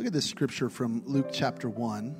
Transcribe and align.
Look 0.00 0.06
at 0.06 0.12
this 0.14 0.30
scripture 0.30 0.70
from 0.70 1.02
Luke 1.04 1.28
chapter 1.30 1.68
1. 1.68 2.16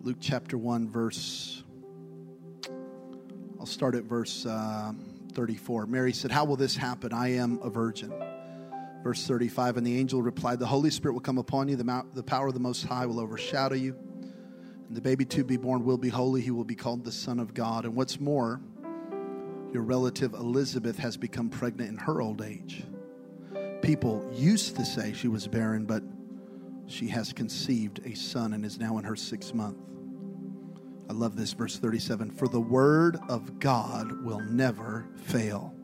Luke 0.00 0.16
chapter 0.18 0.58
1, 0.58 0.90
verse, 0.90 1.62
I'll 3.60 3.64
start 3.64 3.94
at 3.94 4.02
verse 4.02 4.44
uh, 4.44 4.92
34. 5.34 5.86
Mary 5.86 6.12
said, 6.12 6.32
How 6.32 6.44
will 6.44 6.56
this 6.56 6.74
happen? 6.74 7.12
I 7.12 7.34
am 7.34 7.60
a 7.62 7.70
virgin. 7.70 8.12
Verse 9.04 9.24
35, 9.24 9.76
and 9.76 9.86
the 9.86 10.00
angel 10.00 10.20
replied, 10.20 10.58
The 10.58 10.66
Holy 10.66 10.90
Spirit 10.90 11.14
will 11.14 11.20
come 11.20 11.38
upon 11.38 11.68
you, 11.68 11.76
the, 11.76 11.84
mount, 11.84 12.12
the 12.12 12.24
power 12.24 12.48
of 12.48 12.54
the 12.54 12.58
Most 12.60 12.84
High 12.84 13.06
will 13.06 13.20
overshadow 13.20 13.76
you. 13.76 13.96
And 14.88 14.96
the 14.96 15.00
baby 15.00 15.24
to 15.26 15.44
be 15.44 15.58
born 15.58 15.84
will 15.84 15.96
be 15.96 16.08
holy. 16.08 16.40
He 16.40 16.50
will 16.50 16.64
be 16.64 16.74
called 16.74 17.04
the 17.04 17.12
Son 17.12 17.38
of 17.38 17.54
God. 17.54 17.84
And 17.84 17.94
what's 17.94 18.18
more, 18.18 18.60
your 19.72 19.84
relative 19.84 20.34
Elizabeth 20.34 20.98
has 20.98 21.16
become 21.16 21.50
pregnant 21.50 21.88
in 21.88 21.98
her 21.98 22.20
old 22.20 22.42
age. 22.42 22.82
People 23.90 24.24
used 24.32 24.76
to 24.76 24.84
say 24.84 25.12
she 25.12 25.26
was 25.26 25.48
barren, 25.48 25.84
but 25.84 26.04
she 26.86 27.08
has 27.08 27.32
conceived 27.32 27.98
a 28.04 28.14
son 28.14 28.52
and 28.52 28.64
is 28.64 28.78
now 28.78 28.98
in 28.98 29.04
her 29.04 29.16
sixth 29.16 29.52
month. 29.52 29.78
I 31.08 31.12
love 31.12 31.34
this, 31.34 31.54
verse 31.54 31.76
37 31.76 32.30
For 32.30 32.46
the 32.46 32.60
word 32.60 33.18
of 33.28 33.58
God 33.58 34.24
will 34.24 34.38
never 34.38 35.08
fail. 35.24 35.74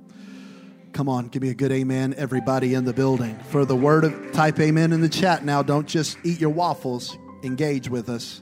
Come 0.92 1.08
on, 1.08 1.26
give 1.26 1.42
me 1.42 1.48
a 1.48 1.54
good 1.54 1.72
amen, 1.72 2.14
everybody 2.16 2.74
in 2.74 2.84
the 2.84 2.92
building. 2.92 3.36
For 3.48 3.64
the 3.64 3.74
word 3.74 4.04
of, 4.04 4.30
type 4.30 4.60
amen 4.60 4.92
in 4.92 5.00
the 5.00 5.08
chat 5.08 5.44
now. 5.44 5.64
Don't 5.64 5.88
just 5.88 6.16
eat 6.22 6.40
your 6.40 6.50
waffles, 6.50 7.18
engage 7.42 7.88
with 7.88 8.08
us. 8.08 8.40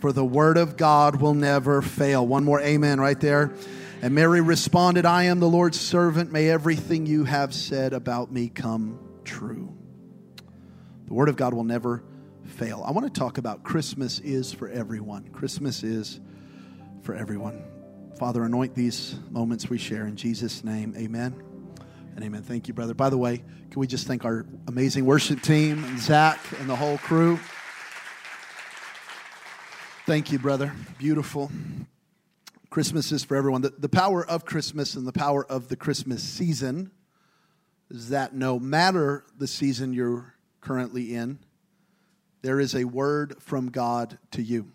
For 0.00 0.10
the 0.10 0.24
word 0.24 0.56
of 0.58 0.76
God 0.76 1.20
will 1.20 1.34
never 1.34 1.82
fail. 1.82 2.26
One 2.26 2.42
more 2.42 2.60
amen 2.60 2.98
right 2.98 3.20
there. 3.20 3.54
And 4.00 4.14
Mary 4.14 4.40
responded, 4.40 5.04
I 5.04 5.24
am 5.24 5.40
the 5.40 5.48
Lord's 5.48 5.80
servant. 5.80 6.30
May 6.30 6.48
everything 6.48 7.04
you 7.04 7.24
have 7.24 7.52
said 7.52 7.92
about 7.92 8.30
me 8.30 8.48
come 8.48 9.00
true. 9.24 9.76
The 11.06 11.14
Word 11.14 11.28
of 11.28 11.34
God 11.34 11.52
will 11.52 11.64
never 11.64 12.04
fail. 12.44 12.84
I 12.86 12.92
want 12.92 13.12
to 13.12 13.20
talk 13.20 13.38
about 13.38 13.64
Christmas 13.64 14.20
is 14.20 14.52
for 14.52 14.68
everyone. 14.68 15.28
Christmas 15.30 15.82
is 15.82 16.20
for 17.02 17.12
everyone. 17.14 17.64
Father, 18.18 18.44
anoint 18.44 18.76
these 18.76 19.16
moments 19.30 19.68
we 19.68 19.78
share 19.78 20.06
in 20.06 20.14
Jesus' 20.14 20.62
name. 20.62 20.94
Amen 20.96 21.34
and 22.14 22.24
amen. 22.24 22.42
Thank 22.42 22.68
you, 22.68 22.74
brother. 22.74 22.94
By 22.94 23.10
the 23.10 23.18
way, 23.18 23.38
can 23.70 23.80
we 23.80 23.88
just 23.88 24.06
thank 24.06 24.24
our 24.24 24.46
amazing 24.68 25.06
worship 25.06 25.42
team 25.42 25.82
and 25.82 25.98
Zach 25.98 26.38
and 26.60 26.70
the 26.70 26.76
whole 26.76 26.98
crew? 26.98 27.38
Thank 30.06 30.30
you, 30.30 30.38
brother. 30.38 30.72
Beautiful. 30.98 31.50
Christmas 32.70 33.12
is 33.12 33.24
for 33.24 33.36
everyone. 33.36 33.62
The, 33.62 33.70
the 33.70 33.88
power 33.88 34.24
of 34.24 34.44
Christmas 34.44 34.94
and 34.94 35.06
the 35.06 35.12
power 35.12 35.44
of 35.44 35.68
the 35.68 35.76
Christmas 35.76 36.22
season 36.22 36.90
is 37.90 38.10
that 38.10 38.34
no 38.34 38.58
matter 38.58 39.24
the 39.38 39.46
season 39.46 39.94
you're 39.94 40.34
currently 40.60 41.14
in, 41.14 41.38
there 42.42 42.60
is 42.60 42.74
a 42.74 42.84
word 42.84 43.36
from 43.40 43.70
God 43.70 44.18
to 44.32 44.42
you. 44.42 44.70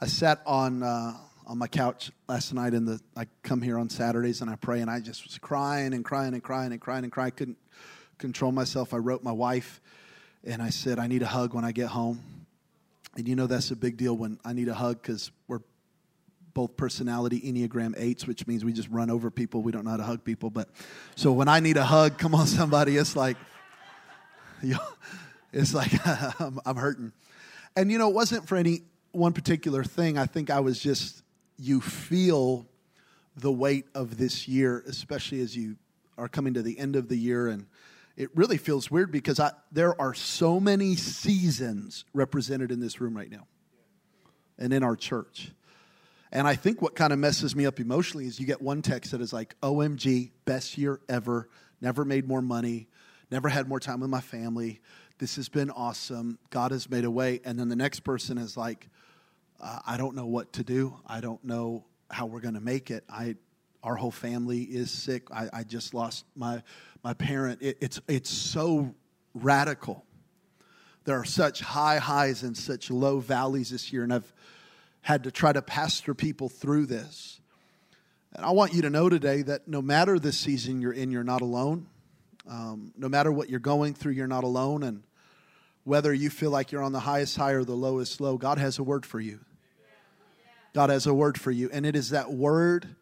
I 0.00 0.06
sat 0.06 0.40
on 0.46 0.82
uh, 0.82 1.14
on 1.46 1.58
my 1.58 1.66
couch 1.66 2.12
last 2.28 2.52
night, 2.54 2.74
and 2.74 2.86
the 2.86 3.00
I 3.16 3.26
come 3.42 3.60
here 3.60 3.78
on 3.78 3.88
Saturdays 3.88 4.40
and 4.40 4.50
I 4.50 4.56
pray, 4.56 4.80
and 4.80 4.90
I 4.90 5.00
just 5.00 5.24
was 5.24 5.38
crying 5.38 5.94
and 5.94 6.04
crying 6.04 6.34
and 6.34 6.42
crying 6.42 6.72
and 6.72 6.80
crying 6.80 7.02
and 7.02 7.12
crying. 7.12 7.28
I 7.28 7.30
couldn't 7.30 7.58
control 8.18 8.52
myself. 8.52 8.94
I 8.94 8.98
wrote 8.98 9.22
my 9.22 9.32
wife, 9.32 9.80
and 10.44 10.62
I 10.62 10.70
said, 10.70 10.98
"I 10.98 11.06
need 11.06 11.22
a 11.22 11.26
hug 11.26 11.54
when 11.54 11.64
I 11.64 11.72
get 11.72 11.88
home." 11.88 12.20
And 13.16 13.26
you 13.26 13.34
know 13.34 13.46
that's 13.46 13.70
a 13.70 13.76
big 13.76 13.96
deal 13.96 14.16
when 14.16 14.38
I 14.44 14.52
need 14.52 14.68
a 14.68 14.74
hug 14.74 15.00
because 15.02 15.30
we're 15.48 15.60
both 16.56 16.74
personality 16.74 17.38
Enneagram 17.42 17.92
eights, 17.98 18.26
which 18.26 18.46
means 18.46 18.64
we 18.64 18.72
just 18.72 18.88
run 18.88 19.10
over 19.10 19.30
people. 19.30 19.60
We 19.60 19.72
don't 19.72 19.84
know 19.84 19.90
how 19.90 19.98
to 19.98 20.02
hug 20.02 20.24
people. 20.24 20.48
But 20.48 20.70
so 21.14 21.30
when 21.30 21.48
I 21.48 21.60
need 21.60 21.76
a 21.76 21.84
hug, 21.84 22.16
come 22.16 22.34
on, 22.34 22.46
somebody, 22.60 22.96
it's 22.96 23.14
like, 23.14 23.36
it's 25.52 25.74
like 25.74 25.92
I'm, 26.40 26.58
I'm 26.64 26.76
hurting. 26.76 27.12
And 27.76 27.92
you 27.92 27.98
know, 27.98 28.08
it 28.08 28.14
wasn't 28.14 28.48
for 28.48 28.56
any 28.56 28.84
one 29.12 29.34
particular 29.34 29.84
thing. 29.84 30.16
I 30.16 30.24
think 30.24 30.48
I 30.48 30.60
was 30.60 30.80
just, 30.80 31.22
you 31.58 31.82
feel 31.82 32.66
the 33.36 33.52
weight 33.52 33.84
of 33.94 34.16
this 34.16 34.48
year, 34.48 34.82
especially 34.88 35.42
as 35.42 35.54
you 35.54 35.76
are 36.16 36.26
coming 36.26 36.54
to 36.54 36.62
the 36.62 36.78
end 36.78 36.96
of 36.96 37.10
the 37.10 37.18
year. 37.18 37.48
And 37.48 37.66
it 38.16 38.30
really 38.34 38.56
feels 38.56 38.90
weird 38.90 39.12
because 39.12 39.38
I, 39.38 39.50
there 39.70 40.00
are 40.00 40.14
so 40.14 40.58
many 40.58 40.96
seasons 40.96 42.06
represented 42.14 42.72
in 42.72 42.80
this 42.80 42.98
room 42.98 43.14
right 43.14 43.30
now 43.30 43.46
and 44.58 44.72
in 44.72 44.82
our 44.82 44.96
church. 44.96 45.52
And 46.36 46.46
I 46.46 46.54
think 46.54 46.82
what 46.82 46.94
kind 46.94 47.14
of 47.14 47.18
messes 47.18 47.56
me 47.56 47.64
up 47.64 47.80
emotionally 47.80 48.26
is 48.26 48.38
you 48.38 48.44
get 48.44 48.60
one 48.60 48.82
text 48.82 49.12
that 49.12 49.22
is 49.22 49.32
like, 49.32 49.58
OMG, 49.62 50.32
best 50.44 50.76
year 50.76 51.00
ever, 51.08 51.48
never 51.80 52.04
made 52.04 52.28
more 52.28 52.42
money, 52.42 52.88
never 53.30 53.48
had 53.48 53.66
more 53.66 53.80
time 53.80 54.00
with 54.00 54.10
my 54.10 54.20
family. 54.20 54.82
This 55.16 55.36
has 55.36 55.48
been 55.48 55.70
awesome. 55.70 56.38
God 56.50 56.72
has 56.72 56.90
made 56.90 57.06
a 57.06 57.10
way. 57.10 57.40
And 57.42 57.58
then 57.58 57.70
the 57.70 57.74
next 57.74 58.00
person 58.00 58.36
is 58.36 58.54
like, 58.54 58.90
uh, 59.62 59.78
I 59.86 59.96
don't 59.96 60.14
know 60.14 60.26
what 60.26 60.52
to 60.52 60.62
do. 60.62 60.98
I 61.06 61.22
don't 61.22 61.42
know 61.42 61.86
how 62.10 62.26
we're 62.26 62.40
going 62.40 62.52
to 62.52 62.60
make 62.60 62.90
it. 62.90 63.04
I, 63.08 63.36
our 63.82 63.96
whole 63.96 64.10
family 64.10 64.60
is 64.60 64.90
sick. 64.90 65.28
I, 65.32 65.48
I 65.50 65.62
just 65.62 65.94
lost 65.94 66.26
my, 66.36 66.62
my 67.02 67.14
parent. 67.14 67.62
It, 67.62 67.78
it's, 67.80 67.98
it's 68.08 68.28
so 68.28 68.94
radical. 69.32 70.04
There 71.04 71.18
are 71.18 71.24
such 71.24 71.60
high 71.60 71.96
highs 71.96 72.42
and 72.42 72.54
such 72.54 72.90
low 72.90 73.20
valleys 73.20 73.70
this 73.70 73.90
year. 73.90 74.04
And 74.04 74.12
I've, 74.12 74.34
had 75.06 75.22
to 75.22 75.30
try 75.30 75.52
to 75.52 75.62
pastor 75.62 76.14
people 76.14 76.48
through 76.48 76.84
this. 76.84 77.38
And 78.32 78.44
I 78.44 78.50
want 78.50 78.74
you 78.74 78.82
to 78.82 78.90
know 78.90 79.08
today 79.08 79.42
that 79.42 79.68
no 79.68 79.80
matter 79.80 80.18
the 80.18 80.32
season 80.32 80.80
you're 80.80 80.92
in, 80.92 81.12
you're 81.12 81.22
not 81.22 81.42
alone. 81.42 81.86
Um, 82.50 82.92
no 82.96 83.08
matter 83.08 83.30
what 83.30 83.48
you're 83.48 83.60
going 83.60 83.94
through, 83.94 84.14
you're 84.14 84.26
not 84.26 84.42
alone. 84.42 84.82
And 84.82 85.04
whether 85.84 86.12
you 86.12 86.28
feel 86.28 86.50
like 86.50 86.72
you're 86.72 86.82
on 86.82 86.90
the 86.90 86.98
highest 86.98 87.36
high 87.36 87.52
or 87.52 87.62
the 87.62 87.76
lowest 87.76 88.20
low, 88.20 88.36
God 88.36 88.58
has 88.58 88.80
a 88.80 88.82
word 88.82 89.06
for 89.06 89.20
you. 89.20 89.38
God 90.74 90.90
has 90.90 91.06
a 91.06 91.14
word 91.14 91.38
for 91.38 91.52
you. 91.52 91.70
And 91.72 91.86
it 91.86 91.94
is 91.94 92.10
that 92.10 92.32
word 92.32 92.96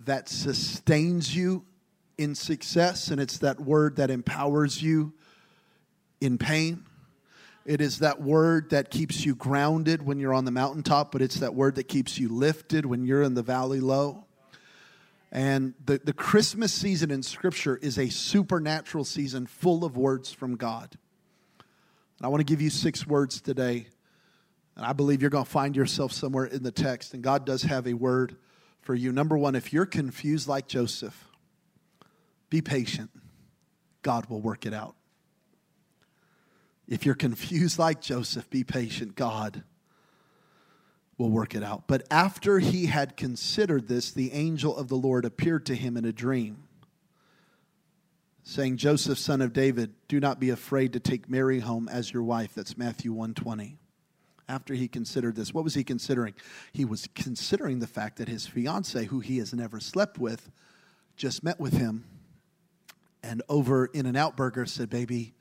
that 0.00 0.28
sustains 0.28 1.34
you 1.34 1.64
in 2.18 2.34
success, 2.34 3.08
and 3.08 3.18
it's 3.18 3.38
that 3.38 3.60
word 3.60 3.96
that 3.96 4.10
empowers 4.10 4.82
you 4.82 5.14
in 6.20 6.36
pain. 6.36 6.84
It 7.66 7.80
is 7.80 7.98
that 7.98 8.22
word 8.22 8.70
that 8.70 8.90
keeps 8.90 9.26
you 9.26 9.34
grounded 9.34 10.00
when 10.00 10.20
you're 10.20 10.32
on 10.32 10.44
the 10.44 10.52
mountaintop, 10.52 11.10
but 11.10 11.20
it's 11.20 11.40
that 11.40 11.52
word 11.52 11.74
that 11.74 11.88
keeps 11.88 12.16
you 12.16 12.28
lifted 12.28 12.86
when 12.86 13.04
you're 13.04 13.24
in 13.24 13.34
the 13.34 13.42
valley 13.42 13.80
low. 13.80 14.24
And 15.32 15.74
the, 15.84 15.98
the 15.98 16.12
Christmas 16.12 16.72
season 16.72 17.10
in 17.10 17.24
Scripture 17.24 17.76
is 17.76 17.98
a 17.98 18.08
supernatural 18.08 19.04
season 19.04 19.46
full 19.46 19.84
of 19.84 19.96
words 19.96 20.32
from 20.32 20.54
God. 20.54 20.96
And 22.18 22.24
I 22.24 22.28
want 22.28 22.40
to 22.40 22.44
give 22.44 22.62
you 22.62 22.70
six 22.70 23.04
words 23.04 23.40
today. 23.40 23.88
And 24.76 24.86
I 24.86 24.92
believe 24.92 25.20
you're 25.20 25.30
going 25.30 25.44
to 25.44 25.50
find 25.50 25.74
yourself 25.74 26.12
somewhere 26.12 26.44
in 26.44 26.62
the 26.62 26.70
text. 26.70 27.14
And 27.14 27.22
God 27.22 27.44
does 27.44 27.62
have 27.62 27.88
a 27.88 27.94
word 27.94 28.36
for 28.80 28.94
you. 28.94 29.10
Number 29.10 29.36
one, 29.36 29.56
if 29.56 29.72
you're 29.72 29.86
confused 29.86 30.46
like 30.46 30.68
Joseph, 30.68 31.28
be 32.48 32.62
patient. 32.62 33.10
God 34.02 34.26
will 34.26 34.40
work 34.40 34.66
it 34.66 34.72
out. 34.72 34.94
If 36.88 37.04
you're 37.04 37.14
confused 37.14 37.78
like 37.78 38.00
Joseph, 38.00 38.48
be 38.48 38.64
patient. 38.64 39.16
God 39.16 39.64
will 41.18 41.30
work 41.30 41.54
it 41.54 41.62
out. 41.62 41.84
But 41.86 42.06
after 42.10 42.58
he 42.58 42.86
had 42.86 43.16
considered 43.16 43.88
this, 43.88 44.10
the 44.10 44.32
angel 44.32 44.76
of 44.76 44.88
the 44.88 44.96
Lord 44.96 45.24
appeared 45.24 45.66
to 45.66 45.74
him 45.74 45.96
in 45.96 46.04
a 46.04 46.12
dream, 46.12 46.64
saying, 48.44 48.76
Joseph, 48.76 49.18
son 49.18 49.40
of 49.40 49.52
David, 49.52 49.94
do 50.08 50.20
not 50.20 50.38
be 50.38 50.50
afraid 50.50 50.92
to 50.92 51.00
take 51.00 51.28
Mary 51.28 51.60
home 51.60 51.88
as 51.88 52.12
your 52.12 52.22
wife. 52.22 52.54
That's 52.54 52.76
Matthew 52.76 53.12
120. 53.12 53.78
After 54.48 54.74
he 54.74 54.86
considered 54.86 55.34
this, 55.34 55.52
what 55.52 55.64
was 55.64 55.74
he 55.74 55.82
considering? 55.82 56.34
He 56.72 56.84
was 56.84 57.08
considering 57.16 57.80
the 57.80 57.88
fact 57.88 58.18
that 58.18 58.28
his 58.28 58.46
fiance, 58.46 59.06
who 59.06 59.18
he 59.18 59.38
has 59.38 59.52
never 59.52 59.80
slept 59.80 60.18
with, 60.18 60.50
just 61.16 61.42
met 61.42 61.58
with 61.58 61.72
him 61.72 62.04
and 63.26 63.42
over 63.48 63.86
In-N-Out 63.86 64.36
Burger 64.36 64.66
said, 64.66 64.88
Baby, 64.88 65.34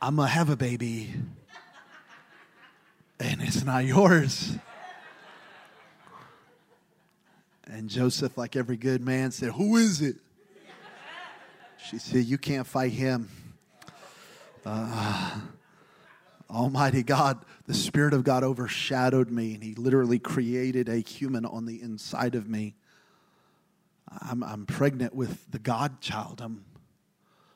I'm 0.00 0.16
going 0.16 0.28
to 0.28 0.32
have 0.32 0.50
a 0.50 0.56
baby, 0.56 1.12
and 3.18 3.40
it's 3.42 3.64
not 3.64 3.84
yours. 3.84 4.56
And 7.66 7.88
Joseph, 7.88 8.36
like 8.36 8.56
every 8.56 8.76
good 8.76 9.00
man, 9.00 9.30
said, 9.30 9.50
Who 9.52 9.76
is 9.76 10.02
it? 10.02 10.16
She 11.78 11.98
said, 11.98 12.24
You 12.24 12.38
can't 12.38 12.66
fight 12.66 12.92
him. 12.92 13.28
Uh, 14.64 15.40
Almighty 16.50 17.02
God, 17.02 17.44
the 17.66 17.74
Spirit 17.74 18.14
of 18.14 18.24
God 18.24 18.44
overshadowed 18.44 19.30
me, 19.30 19.54
and 19.54 19.62
He 19.62 19.74
literally 19.74 20.18
created 20.18 20.88
a 20.88 20.98
human 20.98 21.44
on 21.44 21.66
the 21.66 21.80
inside 21.82 22.34
of 22.34 22.48
me. 22.48 22.74
I'm, 24.08 24.42
I'm 24.42 24.66
pregnant 24.66 25.14
with 25.14 25.50
the 25.50 25.58
God 25.58 26.00
child. 26.00 26.40
I'm 26.40 26.64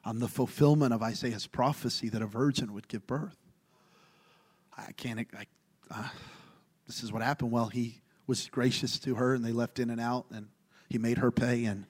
I'm 0.09 0.21
the 0.21 0.29
fulfillment 0.29 0.95
of 0.95 1.03
Isaiah's 1.03 1.47
prophecy 1.47 2.09
that 2.09 2.23
a 2.23 2.27
virgin 2.27 2.73
would 2.73 2.89
give 2.89 3.07
birth. 3.07 3.37
I 4.75 4.93
can't, 4.93 5.21
I, 5.37 5.45
uh, 5.91 6.09
this 6.87 7.03
is 7.03 7.13
what 7.13 7.21
happened. 7.21 7.51
Well, 7.51 7.67
he 7.67 8.01
was 8.27 8.49
gracious 8.49 8.99
to 9.01 9.17
her 9.17 9.35
and 9.35 9.45
they 9.45 9.53
left 9.53 9.79
In-N-Out 9.79 10.25
and 10.31 10.49
he 10.89 10.97
made 10.97 11.19
her 11.19 11.31
pay. 11.31 11.67
And 11.67 11.85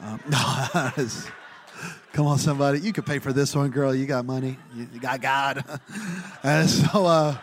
um, 0.00 0.20
Come 2.12 2.28
on, 2.28 2.38
somebody. 2.38 2.78
You 2.78 2.92
could 2.92 3.06
pay 3.06 3.18
for 3.18 3.32
this 3.32 3.56
one, 3.56 3.70
girl. 3.70 3.92
You 3.92 4.06
got 4.06 4.24
money. 4.24 4.56
You 4.76 5.00
got 5.00 5.20
God. 5.20 5.64
and 6.44 6.70
so, 6.70 7.06
uh, 7.06 7.38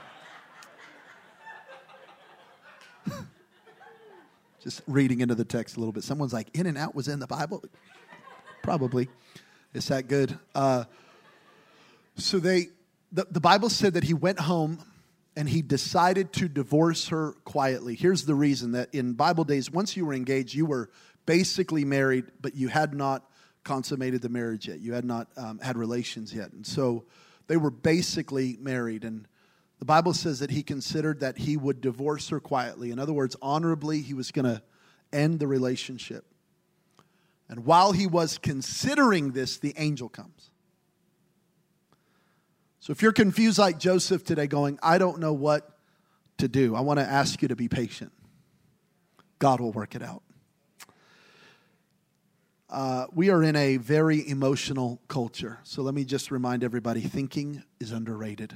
just 4.63 4.81
reading 4.87 5.19
into 5.19 5.35
the 5.35 5.43
text 5.43 5.75
a 5.75 5.79
little 5.81 5.91
bit. 5.91 6.05
Someone's 6.05 6.31
like, 6.31 6.57
In-N-Out 6.57 6.95
was 6.95 7.09
in 7.09 7.19
the 7.19 7.27
Bible? 7.27 7.65
Probably. 8.63 9.09
It's 9.75 9.89
that 9.89 10.07
good. 10.07 10.39
Uh, 10.55 10.85
so 12.15 12.39
they, 12.39 12.67
the, 13.11 13.27
the 13.29 13.41
Bible 13.41 13.69
said 13.69 13.95
that 13.95 14.05
he 14.05 14.13
went 14.13 14.39
home 14.39 14.79
and 15.35 15.49
he 15.49 15.61
decided 15.61 16.31
to 16.33 16.47
divorce 16.47 17.09
her 17.09 17.33
quietly. 17.43 17.95
Here's 17.95 18.23
the 18.23 18.35
reason 18.35 18.71
that 18.71 18.95
in 18.95 19.13
Bible 19.13 19.43
days, 19.43 19.69
once 19.69 19.97
you 19.97 20.05
were 20.05 20.13
engaged, 20.13 20.53
you 20.53 20.65
were 20.65 20.89
basically 21.25 21.83
married, 21.83 22.23
but 22.39 22.55
you 22.55 22.69
had 22.69 22.93
not 22.93 23.29
consummated 23.65 24.21
the 24.21 24.29
marriage 24.29 24.69
yet. 24.69 24.79
You 24.79 24.93
had 24.93 25.03
not 25.03 25.27
um, 25.35 25.59
had 25.59 25.75
relations 25.77 26.33
yet. 26.33 26.53
And 26.53 26.65
so 26.65 27.03
they 27.47 27.57
were 27.57 27.71
basically 27.71 28.55
married. 28.61 29.03
And 29.03 29.27
the 29.79 29.85
Bible 29.85 30.13
says 30.13 30.39
that 30.39 30.51
he 30.51 30.63
considered 30.63 31.19
that 31.19 31.37
he 31.37 31.57
would 31.57 31.81
divorce 31.81 32.29
her 32.29 32.39
quietly. 32.39 32.91
In 32.91 32.99
other 32.99 33.11
words, 33.11 33.35
honorably, 33.41 33.99
he 33.99 34.13
was 34.13 34.31
going 34.31 34.45
to 34.45 34.61
end 35.11 35.39
the 35.39 35.47
relationship. 35.47 36.25
And 37.47 37.65
while 37.65 37.91
he 37.91 38.07
was 38.07 38.37
considering 38.37 39.31
this, 39.31 39.57
the 39.57 39.73
angel 39.77 40.09
comes. 40.09 40.49
So 42.79 42.91
if 42.91 43.01
you're 43.01 43.13
confused 43.13 43.57
like 43.57 43.79
Joseph 43.79 44.23
today, 44.23 44.47
going, 44.47 44.79
I 44.81 44.97
don't 44.97 45.19
know 45.19 45.33
what 45.33 45.77
to 46.37 46.47
do, 46.47 46.75
I 46.75 46.81
want 46.81 46.99
to 46.99 47.05
ask 47.05 47.41
you 47.41 47.47
to 47.47 47.55
be 47.55 47.67
patient. 47.67 48.11
God 49.39 49.59
will 49.59 49.71
work 49.71 49.95
it 49.95 50.03
out. 50.03 50.21
Uh, 52.69 53.05
we 53.13 53.29
are 53.29 53.43
in 53.43 53.55
a 53.55 53.77
very 53.77 54.27
emotional 54.27 54.99
culture. 55.07 55.59
So 55.63 55.81
let 55.81 55.93
me 55.93 56.03
just 56.03 56.31
remind 56.31 56.63
everybody 56.63 57.01
thinking 57.01 57.63
is 57.79 57.91
underrated. 57.91 58.53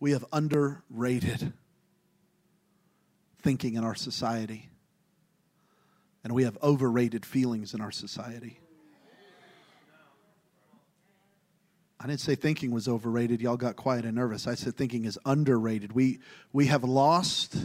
We 0.00 0.10
have 0.10 0.24
underrated 0.32 1.52
thinking 3.40 3.74
in 3.74 3.84
our 3.84 3.94
society, 3.94 4.68
and 6.24 6.32
we 6.32 6.44
have 6.44 6.56
overrated 6.62 7.26
feelings 7.26 7.74
in 7.74 7.80
our 7.80 7.90
society. 7.90 8.58
I 12.02 12.06
didn't 12.08 12.20
say 12.20 12.34
thinking 12.34 12.72
was 12.72 12.88
overrated. 12.88 13.40
Y'all 13.40 13.56
got 13.56 13.76
quiet 13.76 14.04
and 14.04 14.16
nervous. 14.16 14.48
I 14.48 14.54
said 14.54 14.76
thinking 14.76 15.04
is 15.04 15.18
underrated. 15.24 15.92
We, 15.92 16.18
we 16.52 16.66
have 16.66 16.82
lost 16.82 17.56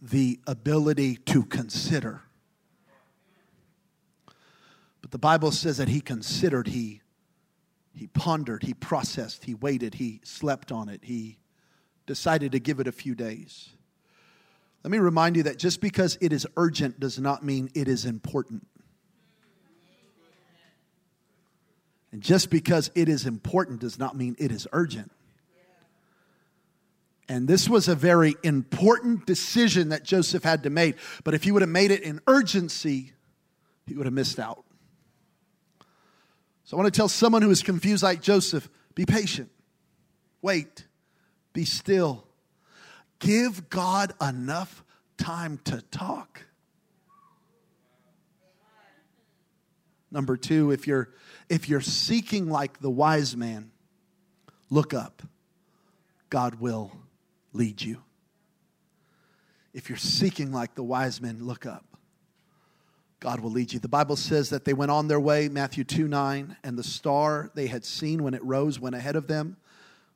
the 0.00 0.38
ability 0.46 1.16
to 1.16 1.44
consider. 1.44 2.22
But 5.00 5.10
the 5.10 5.18
Bible 5.18 5.50
says 5.50 5.78
that 5.78 5.88
he 5.88 6.00
considered, 6.00 6.68
he, 6.68 7.02
he 7.94 8.06
pondered, 8.06 8.62
he 8.62 8.74
processed, 8.74 9.44
he 9.44 9.54
waited, 9.54 9.94
he 9.94 10.20
slept 10.22 10.70
on 10.70 10.88
it, 10.88 11.00
he 11.02 11.38
decided 12.06 12.52
to 12.52 12.60
give 12.60 12.78
it 12.78 12.86
a 12.86 12.92
few 12.92 13.16
days. 13.16 13.70
Let 14.84 14.90
me 14.90 14.98
remind 14.98 15.36
you 15.36 15.44
that 15.44 15.58
just 15.58 15.80
because 15.80 16.18
it 16.20 16.30
is 16.30 16.46
urgent 16.58 17.00
does 17.00 17.18
not 17.18 17.42
mean 17.42 17.70
it 17.74 17.88
is 17.88 18.04
important. 18.04 18.66
And 22.12 22.20
just 22.22 22.50
because 22.50 22.90
it 22.94 23.08
is 23.08 23.24
important 23.24 23.80
does 23.80 23.98
not 23.98 24.14
mean 24.14 24.36
it 24.38 24.52
is 24.52 24.68
urgent. 24.72 25.10
And 27.30 27.48
this 27.48 27.66
was 27.66 27.88
a 27.88 27.94
very 27.94 28.34
important 28.42 29.24
decision 29.24 29.88
that 29.88 30.04
Joseph 30.04 30.44
had 30.44 30.64
to 30.64 30.70
make. 30.70 30.96
But 31.24 31.32
if 31.32 31.42
he 31.42 31.50
would 31.50 31.62
have 31.62 31.70
made 31.70 31.90
it 31.90 32.02
in 32.02 32.20
urgency, 32.26 33.12
he 33.86 33.94
would 33.94 34.04
have 34.04 34.12
missed 34.12 34.38
out. 34.38 34.64
So 36.64 36.76
I 36.76 36.80
want 36.80 36.92
to 36.92 36.96
tell 36.96 37.08
someone 37.08 37.40
who 37.40 37.50
is 37.50 37.62
confused 37.62 38.02
like 38.02 38.20
Joseph 38.20 38.68
be 38.94 39.06
patient, 39.06 39.50
wait, 40.42 40.86
be 41.54 41.64
still. 41.64 42.26
Give 43.24 43.70
God 43.70 44.12
enough 44.20 44.84
time 45.16 45.58
to 45.64 45.80
talk. 45.90 46.42
Number 50.10 50.36
two, 50.36 50.72
if 50.72 50.86
you're 50.86 51.08
if 51.48 51.66
you're 51.66 51.80
seeking 51.80 52.50
like 52.50 52.80
the 52.80 52.90
wise 52.90 53.34
man, 53.34 53.70
look 54.68 54.92
up. 54.92 55.22
God 56.28 56.56
will 56.56 56.92
lead 57.54 57.80
you. 57.80 58.02
If 59.72 59.88
you're 59.88 59.96
seeking 59.96 60.52
like 60.52 60.74
the 60.74 60.84
wise 60.84 61.22
men, 61.22 61.38
look 61.40 61.64
up. 61.64 61.86
God 63.20 63.40
will 63.40 63.50
lead 63.50 63.72
you. 63.72 63.78
The 63.78 63.88
Bible 63.88 64.16
says 64.16 64.50
that 64.50 64.66
they 64.66 64.74
went 64.74 64.90
on 64.90 65.08
their 65.08 65.18
way, 65.18 65.48
Matthew 65.48 65.84
2 65.84 66.08
9, 66.08 66.58
and 66.62 66.78
the 66.78 66.84
star 66.84 67.50
they 67.54 67.68
had 67.68 67.86
seen 67.86 68.22
when 68.22 68.34
it 68.34 68.44
rose 68.44 68.78
went 68.78 68.94
ahead 68.94 69.16
of 69.16 69.28
them 69.28 69.56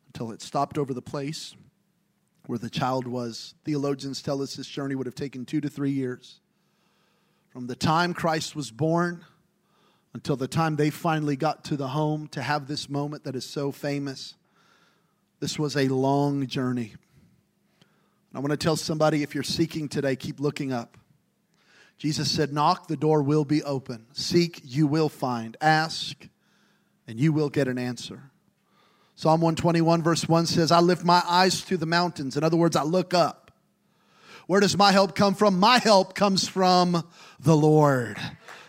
until 0.09 0.31
it 0.31 0.43
stopped 0.43 0.77
over 0.77 0.93
the 0.93 1.01
place 1.01 1.55
where 2.49 2.59
the 2.59 2.71
child 2.71 3.07
was. 3.07 3.55
Theologians 3.67 4.23
tell 4.23 4.41
us 4.41 4.57
this 4.57 4.67
journey 4.67 4.95
would 4.95 5.05
have 5.05 5.15
taken 5.15 5.45
two 5.45 5.61
to 5.61 5.69
three 5.69 5.91
years. 5.91 6.41
From 7.51 7.67
the 7.67 7.77
time 7.77 8.15
Christ 8.15 8.57
was 8.57 8.71
born 8.71 9.23
until 10.15 10.35
the 10.35 10.49
time 10.49 10.75
they 10.75 10.89
finally 10.89 11.37
got 11.37 11.63
to 11.65 11.77
the 11.77 11.89
home 11.89 12.27
to 12.29 12.41
have 12.41 12.67
this 12.67 12.89
moment 12.89 13.25
that 13.25 13.37
is 13.37 13.45
so 13.45 13.71
famous, 13.71 14.35
this 15.41 15.59
was 15.59 15.77
a 15.77 15.89
long 15.89 16.47
journey. 16.47 16.95
I 18.35 18.39
want 18.39 18.53
to 18.53 18.57
tell 18.57 18.77
somebody 18.77 19.23
if 19.23 19.35
you're 19.35 19.45
seeking 19.45 19.87
today, 19.87 20.17
keep 20.17 20.41
looking 20.41 20.73
up. 20.73 20.97
Jesus 21.99 22.31
said, 22.31 22.55
Knock, 22.55 22.89
the 22.89 22.97
door 22.97 23.23
will 23.23 23.45
be 23.45 23.63
open. 23.63 24.07
Seek, 24.15 24.63
you 24.65 24.87
will 24.87 25.11
find. 25.11 25.55
Ask, 25.61 26.27
and 27.07 27.21
you 27.21 27.31
will 27.35 27.51
get 27.51 27.69
an 27.69 27.77
answer. 27.77 28.31
Psalm 29.19 29.41
121, 29.41 30.01
verse 30.01 30.29
1 30.29 30.47
says, 30.47 30.71
I 30.71 30.79
lift 30.79 31.05
my 31.05 31.21
eyes 31.27 31.63
to 31.63 31.77
the 31.77 31.87
mountains. 31.87 32.37
In 32.37 32.45
other 32.45 32.57
words, 32.57 32.77
I 32.77 32.85
look 32.85 33.13
up. 33.13 33.51
Where 34.47 34.61
does 34.61 34.79
my 34.79 34.93
help 34.93 35.17
come 35.17 35.35
from? 35.35 35.59
My 35.59 35.81
help 35.81 36.15
comes 36.15 36.47
from 36.47 37.05
the 37.41 37.57
Lord, 37.57 38.17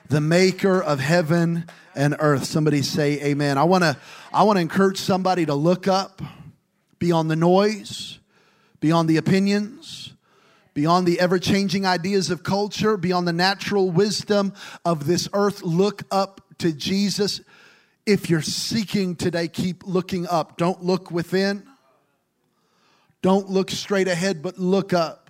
the 0.07 0.21
maker 0.21 0.81
of 0.81 0.99
heaven 0.99 1.65
and 1.93 2.15
earth. 2.17 2.45
Somebody 2.45 2.81
say 2.81 3.21
amen. 3.25 3.59
I 3.59 3.63
want 3.65 3.83
to 3.83 3.95
I 4.33 4.41
want 4.41 4.57
to 4.57 4.61
encourage 4.61 4.97
somebody 4.97 5.45
to 5.45 5.53
look 5.53 5.87
up 5.87 6.19
beyond 6.97 7.29
the 7.29 7.35
noise, 7.35 8.17
beyond 8.79 9.07
the 9.07 9.17
opinions, 9.17 10.13
beyond 10.73 11.05
the 11.05 11.19
ever 11.19 11.37
changing 11.37 11.85
ideas 11.85 12.31
of 12.31 12.41
culture, 12.41 12.97
beyond 12.97 13.27
the 13.27 13.33
natural 13.33 13.91
wisdom 13.91 14.53
of 14.83 15.05
this 15.05 15.29
earth. 15.31 15.61
Look 15.61 16.05
up 16.09 16.41
to 16.57 16.73
Jesus. 16.73 17.41
If 18.09 18.27
you're 18.27 18.41
seeking 18.41 19.15
today, 19.15 19.47
keep 19.47 19.85
looking 19.85 20.25
up. 20.25 20.57
Don't 20.57 20.81
look 20.81 21.11
within. 21.11 21.63
Don't 23.21 23.51
look 23.51 23.69
straight 23.69 24.07
ahead, 24.07 24.41
but 24.41 24.57
look 24.57 24.93
up. 24.93 25.29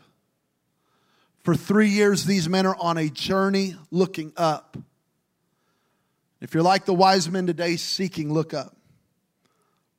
For 1.43 1.55
three 1.55 1.89
years, 1.89 2.23
these 2.23 2.47
men 2.47 2.65
are 2.65 2.77
on 2.79 2.97
a 2.97 3.09
journey 3.09 3.75
looking 3.91 4.31
up. 4.37 4.77
If 6.39 6.53
you're 6.53 6.63
like 6.63 6.85
the 6.85 6.93
wise 6.93 7.29
men 7.29 7.47
today 7.47 7.75
seeking, 7.75 8.31
look 8.31 8.53
up. 8.53 8.77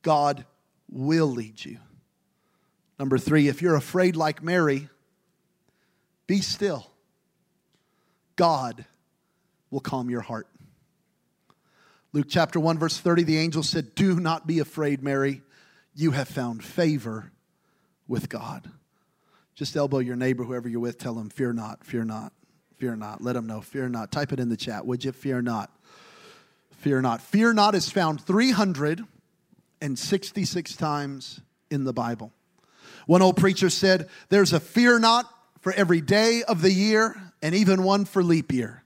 God 0.01 0.43
will 0.89 1.27
lead 1.27 1.63
you. 1.63 1.77
Number 2.97 3.19
three, 3.19 3.47
if 3.47 3.61
you're 3.61 3.75
afraid 3.75 4.15
like 4.15 4.41
Mary, 4.41 4.89
be 6.25 6.41
still. 6.41 6.89
God 8.37 8.85
will 9.69 9.81
calm 9.81 10.09
your 10.09 10.21
heart. 10.21 10.47
Luke 12.13 12.27
chapter 12.29 12.59
1, 12.59 12.77
verse 12.77 12.97
30, 12.97 13.23
the 13.23 13.37
angel 13.37 13.63
said, 13.63 13.95
Do 13.95 14.19
not 14.19 14.45
be 14.45 14.59
afraid, 14.59 15.01
Mary. 15.01 15.41
You 15.95 16.11
have 16.11 16.27
found 16.27 16.61
favor 16.63 17.31
with 18.07 18.27
God. 18.27 18.69
Just 19.55 19.77
elbow 19.77 19.99
your 19.99 20.17
neighbor, 20.17 20.43
whoever 20.43 20.67
you're 20.67 20.81
with, 20.81 20.97
tell 20.97 21.13
them, 21.13 21.29
Fear 21.29 21.53
not, 21.53 21.85
fear 21.85 22.03
not, 22.03 22.33
fear 22.77 22.97
not. 22.97 23.21
Let 23.21 23.33
them 23.33 23.47
know, 23.47 23.61
fear 23.61 23.87
not. 23.87 24.11
Type 24.11 24.33
it 24.33 24.41
in 24.41 24.49
the 24.49 24.57
chat, 24.57 24.85
would 24.85 25.05
you? 25.05 25.13
Fear 25.13 25.43
not. 25.43 25.71
Fear 26.79 27.01
not. 27.01 27.21
Fear 27.21 27.53
not 27.53 27.75
is 27.75 27.89
found 27.89 28.19
366 28.21 30.75
times 30.75 31.39
in 31.69 31.85
the 31.85 31.93
Bible. 31.93 32.33
One 33.05 33.21
old 33.21 33.37
preacher 33.37 33.69
said, 33.69 34.09
There's 34.29 34.51
a 34.51 34.59
fear 34.59 34.99
not 34.99 35.33
for 35.61 35.71
every 35.71 36.01
day 36.01 36.43
of 36.43 36.61
the 36.61 36.73
year 36.73 37.15
and 37.41 37.55
even 37.55 37.83
one 37.83 38.03
for 38.05 38.21
leap 38.21 38.51
year. 38.51 38.80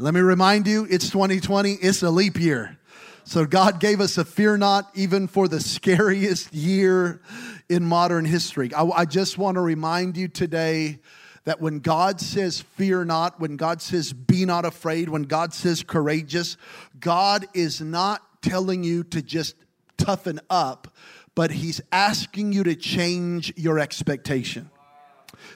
Let 0.00 0.14
me 0.14 0.20
remind 0.20 0.68
you, 0.68 0.86
it's 0.88 1.10
2020, 1.10 1.72
it's 1.72 2.04
a 2.04 2.10
leap 2.10 2.38
year. 2.38 2.78
So 3.24 3.44
God 3.44 3.80
gave 3.80 4.00
us 4.00 4.16
a 4.16 4.24
fear 4.24 4.56
not 4.56 4.88
even 4.94 5.26
for 5.26 5.48
the 5.48 5.58
scariest 5.58 6.54
year 6.54 7.20
in 7.68 7.84
modern 7.84 8.24
history. 8.24 8.72
I, 8.72 8.84
I 8.84 9.04
just 9.06 9.38
want 9.38 9.56
to 9.56 9.60
remind 9.60 10.16
you 10.16 10.28
today 10.28 11.00
that 11.46 11.60
when 11.60 11.80
God 11.80 12.20
says 12.20 12.60
fear 12.60 13.04
not, 13.04 13.40
when 13.40 13.56
God 13.56 13.82
says 13.82 14.12
be 14.12 14.44
not 14.44 14.64
afraid, 14.64 15.08
when 15.08 15.24
God 15.24 15.52
says 15.52 15.82
courageous, 15.82 16.56
God 17.00 17.46
is 17.52 17.80
not 17.80 18.40
telling 18.40 18.84
you 18.84 19.02
to 19.02 19.20
just 19.20 19.56
toughen 19.96 20.38
up, 20.48 20.94
but 21.34 21.50
He's 21.50 21.80
asking 21.90 22.52
you 22.52 22.62
to 22.62 22.76
change 22.76 23.52
your 23.56 23.80
expectation. 23.80 24.70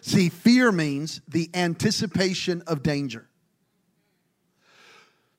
See, 0.01 0.31
fear 0.31 0.73
means 0.73 1.21
the 1.29 1.49
anticipation 1.55 2.65
of 2.67 2.83
danger. 2.83 3.29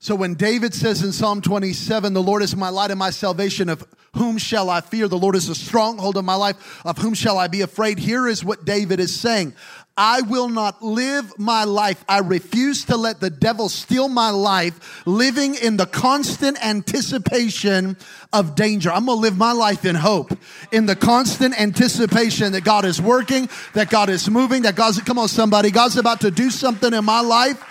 So 0.04 0.14
when 0.14 0.34
David 0.34 0.74
says 0.74 1.02
in 1.02 1.12
Psalm 1.12 1.40
27, 1.40 2.12
the 2.12 2.22
Lord 2.22 2.42
is 2.42 2.54
my 2.54 2.68
light 2.68 2.90
and 2.90 2.98
my 2.98 3.08
salvation, 3.08 3.70
of 3.70 3.86
whom 4.12 4.36
shall 4.36 4.68
I 4.68 4.82
fear? 4.82 5.08
The 5.08 5.16
Lord 5.16 5.34
is 5.34 5.46
the 5.46 5.54
stronghold 5.54 6.18
of 6.18 6.26
my 6.26 6.34
life, 6.34 6.82
of 6.84 6.98
whom 6.98 7.14
shall 7.14 7.38
I 7.38 7.48
be 7.48 7.62
afraid? 7.62 7.98
Here 7.98 8.28
is 8.28 8.44
what 8.44 8.66
David 8.66 9.00
is 9.00 9.18
saying. 9.18 9.54
I 9.96 10.20
will 10.20 10.50
not 10.50 10.82
live 10.82 11.38
my 11.38 11.64
life. 11.64 12.04
I 12.06 12.18
refuse 12.18 12.84
to 12.84 12.98
let 12.98 13.20
the 13.20 13.30
devil 13.30 13.70
steal 13.70 14.10
my 14.10 14.28
life, 14.28 15.06
living 15.06 15.54
in 15.54 15.78
the 15.78 15.86
constant 15.86 16.62
anticipation 16.62 17.96
of 18.30 18.54
danger. 18.54 18.92
I'm 18.92 19.06
going 19.06 19.16
to 19.16 19.22
live 19.22 19.38
my 19.38 19.52
life 19.52 19.86
in 19.86 19.94
hope, 19.94 20.38
in 20.70 20.84
the 20.84 20.96
constant 20.96 21.58
anticipation 21.58 22.52
that 22.52 22.62
God 22.62 22.84
is 22.84 23.00
working, 23.00 23.48
that 23.72 23.88
God 23.88 24.10
is 24.10 24.28
moving, 24.28 24.64
that 24.64 24.76
God's, 24.76 25.00
come 25.00 25.18
on, 25.18 25.28
somebody, 25.28 25.70
God's 25.70 25.96
about 25.96 26.20
to 26.20 26.30
do 26.30 26.50
something 26.50 26.92
in 26.92 27.06
my 27.06 27.22
life. 27.22 27.70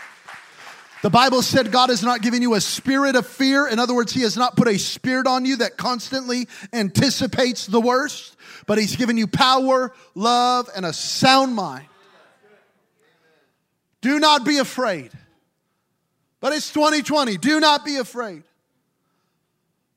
The 1.04 1.10
Bible 1.10 1.42
said 1.42 1.70
God 1.70 1.90
has 1.90 2.02
not 2.02 2.22
given 2.22 2.42
you 2.42 2.54
a 2.54 2.62
spirit 2.62 3.18
of 3.18 3.28
fear. 3.28 3.68
In 3.68 3.78
other 3.78 3.94
words, 3.94 4.14
He 4.14 4.22
has 4.22 4.38
not 4.38 4.56
put 4.56 4.70
a 4.70 4.80
spirit 4.80 5.28
on 5.28 5.44
you 5.44 5.58
that 5.58 5.76
constantly 5.76 6.48
anticipates 6.72 7.68
the 7.68 7.82
worst, 7.82 8.38
but 8.68 8.78
He's 8.78 8.96
given 8.96 9.18
you 9.18 9.28
power, 9.28 9.92
love, 10.16 10.70
and 10.74 10.86
a 10.86 10.94
sound 10.94 11.56
mind. 11.56 11.88
Do 14.00 14.18
not 14.18 14.46
be 14.46 14.60
afraid. 14.60 15.12
But 16.40 16.54
it's 16.54 16.72
2020. 16.72 17.36
Do 17.36 17.60
not 17.60 17.84
be 17.84 17.98
afraid. 17.98 18.44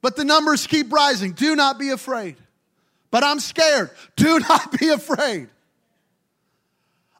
But 0.02 0.16
the 0.16 0.24
numbers 0.24 0.66
keep 0.66 0.92
rising. 0.92 1.34
Do 1.34 1.54
not 1.54 1.78
be 1.78 1.90
afraid. 1.90 2.34
But 3.12 3.22
I'm 3.22 3.38
scared. 3.38 3.90
Do 4.16 4.40
not 4.48 4.76
be 4.76 4.88
afraid. 4.88 5.50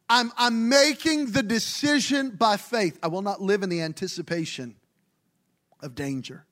I'm, 0.09 0.33
I'm 0.37 0.69
making 0.69 1.33
the 1.33 1.43
decision 1.43 2.31
by 2.31 2.57
faith. 2.57 2.99
I 3.03 3.09
will 3.09 3.23
not 3.23 3.41
live 3.41 3.63
in 3.63 3.69
the 3.69 3.83
anticipation 3.83 4.77
of 5.81 5.95
danger. 5.95 6.45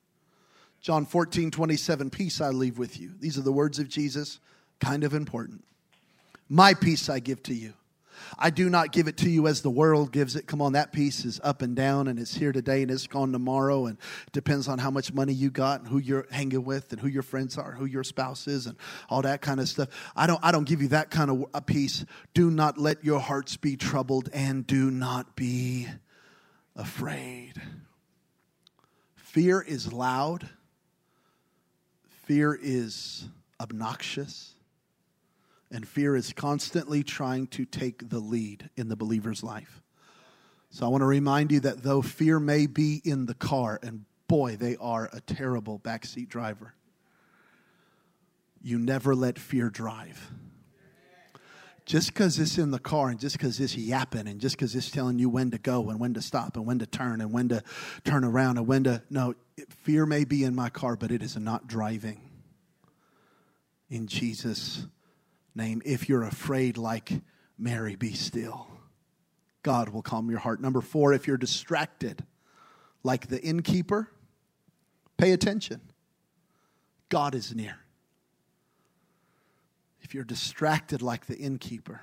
John 0.80 1.06
14, 1.06 1.50
27, 1.50 2.10
peace 2.10 2.40
I 2.40 2.50
leave 2.50 2.78
with 2.78 3.00
you. 3.00 3.12
These 3.18 3.38
are 3.38 3.42
the 3.42 3.52
words 3.52 3.78
of 3.78 3.88
Jesus, 3.88 4.38
kind 4.80 5.04
of 5.04 5.14
important. 5.14 5.64
My 6.48 6.74
peace 6.74 7.08
I 7.08 7.20
give 7.20 7.42
to 7.44 7.54
you. 7.54 7.72
I 8.38 8.50
do 8.50 8.68
not 8.68 8.92
give 8.92 9.08
it 9.08 9.16
to 9.18 9.30
you 9.30 9.46
as 9.46 9.62
the 9.62 9.70
world 9.70 10.12
gives 10.12 10.36
it. 10.36 10.46
Come 10.46 10.60
on, 10.60 10.72
that 10.72 10.92
peace 10.92 11.24
is 11.24 11.40
up 11.42 11.62
and 11.62 11.74
down 11.74 12.08
and 12.08 12.18
it's 12.18 12.34
here 12.34 12.52
today 12.52 12.82
and 12.82 12.90
it's 12.90 13.06
gone 13.06 13.32
tomorrow 13.32 13.86
and 13.86 13.98
depends 14.32 14.68
on 14.68 14.78
how 14.78 14.90
much 14.90 15.12
money 15.12 15.32
you 15.32 15.50
got 15.50 15.80
and 15.80 15.88
who 15.88 15.98
you're 15.98 16.26
hanging 16.30 16.64
with 16.64 16.92
and 16.92 17.00
who 17.00 17.08
your 17.08 17.22
friends 17.22 17.58
are, 17.58 17.72
who 17.72 17.84
your 17.84 18.04
spouse 18.04 18.46
is 18.46 18.66
and 18.66 18.76
all 19.08 19.22
that 19.22 19.40
kind 19.40 19.60
of 19.60 19.68
stuff. 19.68 19.88
I 20.16 20.26
don't 20.26 20.40
I 20.42 20.52
don't 20.52 20.64
give 20.64 20.82
you 20.82 20.88
that 20.88 21.10
kind 21.10 21.30
of 21.30 21.44
a 21.54 21.60
peace. 21.60 22.04
Do 22.34 22.50
not 22.50 22.78
let 22.78 23.04
your 23.04 23.20
hearts 23.20 23.56
be 23.56 23.76
troubled 23.76 24.28
and 24.32 24.66
do 24.66 24.90
not 24.90 25.36
be 25.36 25.88
afraid. 26.76 27.54
Fear 29.16 29.62
is 29.62 29.92
loud. 29.92 30.48
Fear 32.26 32.58
is 32.62 33.28
obnoxious. 33.60 34.53
And 35.74 35.88
fear 35.88 36.14
is 36.14 36.32
constantly 36.32 37.02
trying 37.02 37.48
to 37.48 37.64
take 37.64 38.08
the 38.08 38.20
lead 38.20 38.70
in 38.76 38.88
the 38.88 38.94
believer's 38.94 39.42
life. 39.42 39.82
So 40.70 40.86
I 40.86 40.88
want 40.88 41.02
to 41.02 41.06
remind 41.06 41.50
you 41.50 41.58
that 41.60 41.82
though 41.82 42.00
fear 42.00 42.38
may 42.38 42.68
be 42.68 43.02
in 43.04 43.26
the 43.26 43.34
car, 43.34 43.80
and 43.82 44.04
boy, 44.28 44.54
they 44.54 44.76
are 44.76 45.10
a 45.12 45.20
terrible 45.20 45.80
backseat 45.80 46.28
driver, 46.28 46.74
you 48.62 48.78
never 48.78 49.16
let 49.16 49.36
fear 49.36 49.68
drive. 49.68 50.30
Just 51.86 52.14
because 52.14 52.38
it's 52.38 52.56
in 52.56 52.70
the 52.70 52.78
car 52.78 53.08
and 53.08 53.18
just 53.18 53.36
because 53.36 53.58
it's 53.58 53.76
yapping 53.76 54.28
and 54.28 54.40
just 54.40 54.56
because 54.56 54.76
it's 54.76 54.92
telling 54.92 55.18
you 55.18 55.28
when 55.28 55.50
to 55.50 55.58
go 55.58 55.90
and 55.90 55.98
when 55.98 56.14
to 56.14 56.22
stop 56.22 56.56
and 56.56 56.64
when 56.64 56.78
to 56.78 56.86
turn 56.86 57.20
and 57.20 57.32
when 57.32 57.48
to 57.48 57.64
turn 58.04 58.22
around 58.22 58.58
and 58.58 58.68
when 58.68 58.84
to. 58.84 59.02
No, 59.10 59.34
fear 59.68 60.06
may 60.06 60.22
be 60.22 60.44
in 60.44 60.54
my 60.54 60.70
car, 60.70 60.94
but 60.94 61.10
it 61.10 61.20
is 61.20 61.36
not 61.36 61.66
driving. 61.66 62.20
In 63.90 64.06
Jesus' 64.06 64.86
name. 65.54 65.82
If 65.84 66.08
you're 66.08 66.24
afraid, 66.24 66.76
like 66.76 67.12
Mary, 67.58 67.96
be 67.96 68.12
still. 68.12 68.68
God 69.62 69.88
will 69.88 70.02
calm 70.02 70.30
your 70.30 70.40
heart. 70.40 70.60
Number 70.60 70.80
four, 70.80 71.12
if 71.12 71.26
you're 71.26 71.36
distracted, 71.36 72.24
like 73.02 73.28
the 73.28 73.40
innkeeper, 73.40 74.10
pay 75.16 75.32
attention. 75.32 75.80
God 77.08 77.34
is 77.34 77.54
near. 77.54 77.78
If 80.02 80.14
you're 80.14 80.24
distracted 80.24 81.00
like 81.00 81.26
the 81.26 81.36
innkeeper, 81.36 82.02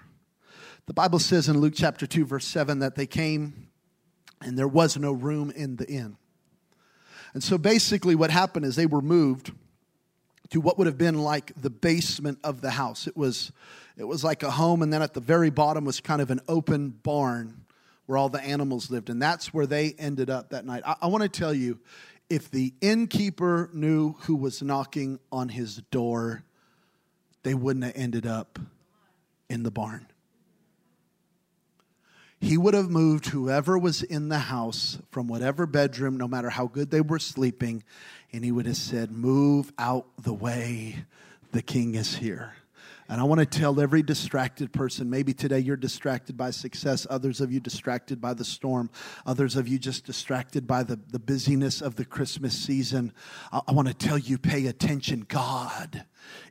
the 0.88 0.94
Bible 0.94 1.20
says 1.20 1.48
in 1.48 1.60
Luke 1.60 1.74
chapter 1.76 2.08
2, 2.08 2.26
verse 2.26 2.46
7, 2.46 2.80
that 2.80 2.96
they 2.96 3.06
came 3.06 3.68
and 4.42 4.58
there 4.58 4.68
was 4.68 4.98
no 4.98 5.12
room 5.12 5.52
in 5.52 5.76
the 5.76 5.88
inn. 5.88 6.18
And 7.34 7.44
so 7.44 7.58
basically, 7.58 8.16
what 8.16 8.32
happened 8.32 8.66
is 8.66 8.76
they 8.76 8.86
were 8.86 9.02
moved 9.02 9.52
to 10.52 10.62
what 10.62 10.78
would 10.78 10.88
have 10.88 10.98
been 10.98 11.18
like 11.18 11.54
the 11.60 11.70
basement 11.70 12.40
of 12.44 12.62
the 12.62 12.72
house. 12.72 13.08
It 13.08 13.18
was, 13.18 13.52
it 13.98 14.04
was 14.04 14.24
like 14.24 14.44
a 14.44 14.52
home, 14.52 14.82
and 14.82 14.92
then 14.94 15.02
at 15.02 15.14
the 15.14 15.22
very 15.22 15.50
bottom 15.50 15.86
was 15.86 16.00
kind 16.00 16.22
of 16.22 16.30
an 16.30 16.42
open 16.48 16.90
barn 16.90 17.66
where 18.06 18.18
all 18.18 18.30
the 18.30 18.42
animals 18.42 18.92
lived. 18.92 19.10
And 19.10 19.22
that's 19.22 19.54
where 19.54 19.66
they 19.66 19.96
ended 19.98 20.30
up 20.30 20.50
that 20.50 20.66
night. 20.66 20.84
I, 20.86 20.96
I 21.04 21.08
want 21.08 21.24
to 21.24 21.30
tell 21.30 21.54
you 21.54 21.80
if 22.30 22.52
the 22.52 22.74
innkeeper 22.82 23.70
knew 23.74 24.14
who 24.22 24.36
was 24.36 24.62
knocking 24.62 25.20
on 25.32 25.50
his 25.50 25.78
door, 25.92 26.44
they 27.44 27.54
wouldn't 27.54 27.86
have 27.86 27.96
ended 27.96 28.26
up 28.26 28.60
in 29.50 29.64
the 29.64 29.72
barn. 29.72 30.08
He 32.42 32.58
would 32.58 32.74
have 32.74 32.90
moved 32.90 33.28
whoever 33.28 33.78
was 33.78 34.02
in 34.02 34.30
the 34.30 34.40
house 34.40 34.98
from 35.12 35.28
whatever 35.28 35.68
bedroom, 35.68 36.18
no 36.18 36.28
matter 36.28 36.50
how 36.50 36.66
good 36.66 36.90
they 36.90 37.00
were 37.00 37.20
sleeping, 37.20 37.84
and 38.34 38.44
he 38.44 38.52
would 38.52 38.66
have 38.66 38.78
said, 38.78 39.12
Move 39.12 39.72
out 39.78 40.08
the 40.20 40.34
way, 40.34 41.06
the 41.52 41.62
king 41.62 41.94
is 41.94 42.16
here. 42.16 42.56
And 43.08 43.22
I 43.22 43.26
want 43.26 43.40
to 43.40 43.46
tell 43.46 43.80
every 43.80 44.02
distracted 44.02 44.74
person 44.74 45.08
maybe 45.10 45.34
today 45.34 45.60
you're 45.60 45.76
distracted 45.76 46.36
by 46.36 46.50
success, 46.50 47.06
others 47.10 47.42
of 47.42 47.52
you 47.52 47.60
distracted 47.60 48.20
by 48.20 48.34
the 48.34 48.46
storm, 48.46 48.90
others 49.24 49.56
of 49.56 49.68
you 49.68 49.78
just 49.78 50.06
distracted 50.06 50.66
by 50.66 50.82
the, 50.82 50.98
the 51.10 51.20
busyness 51.20 51.80
of 51.80 51.96
the 51.96 52.06
Christmas 52.06 52.58
season. 52.58 53.14
I, 53.52 53.62
I 53.68 53.72
want 53.74 53.88
to 53.88 53.94
tell 53.94 54.18
you 54.18 54.40
pay 54.40 54.66
attention. 54.66 55.26
God 55.28 56.06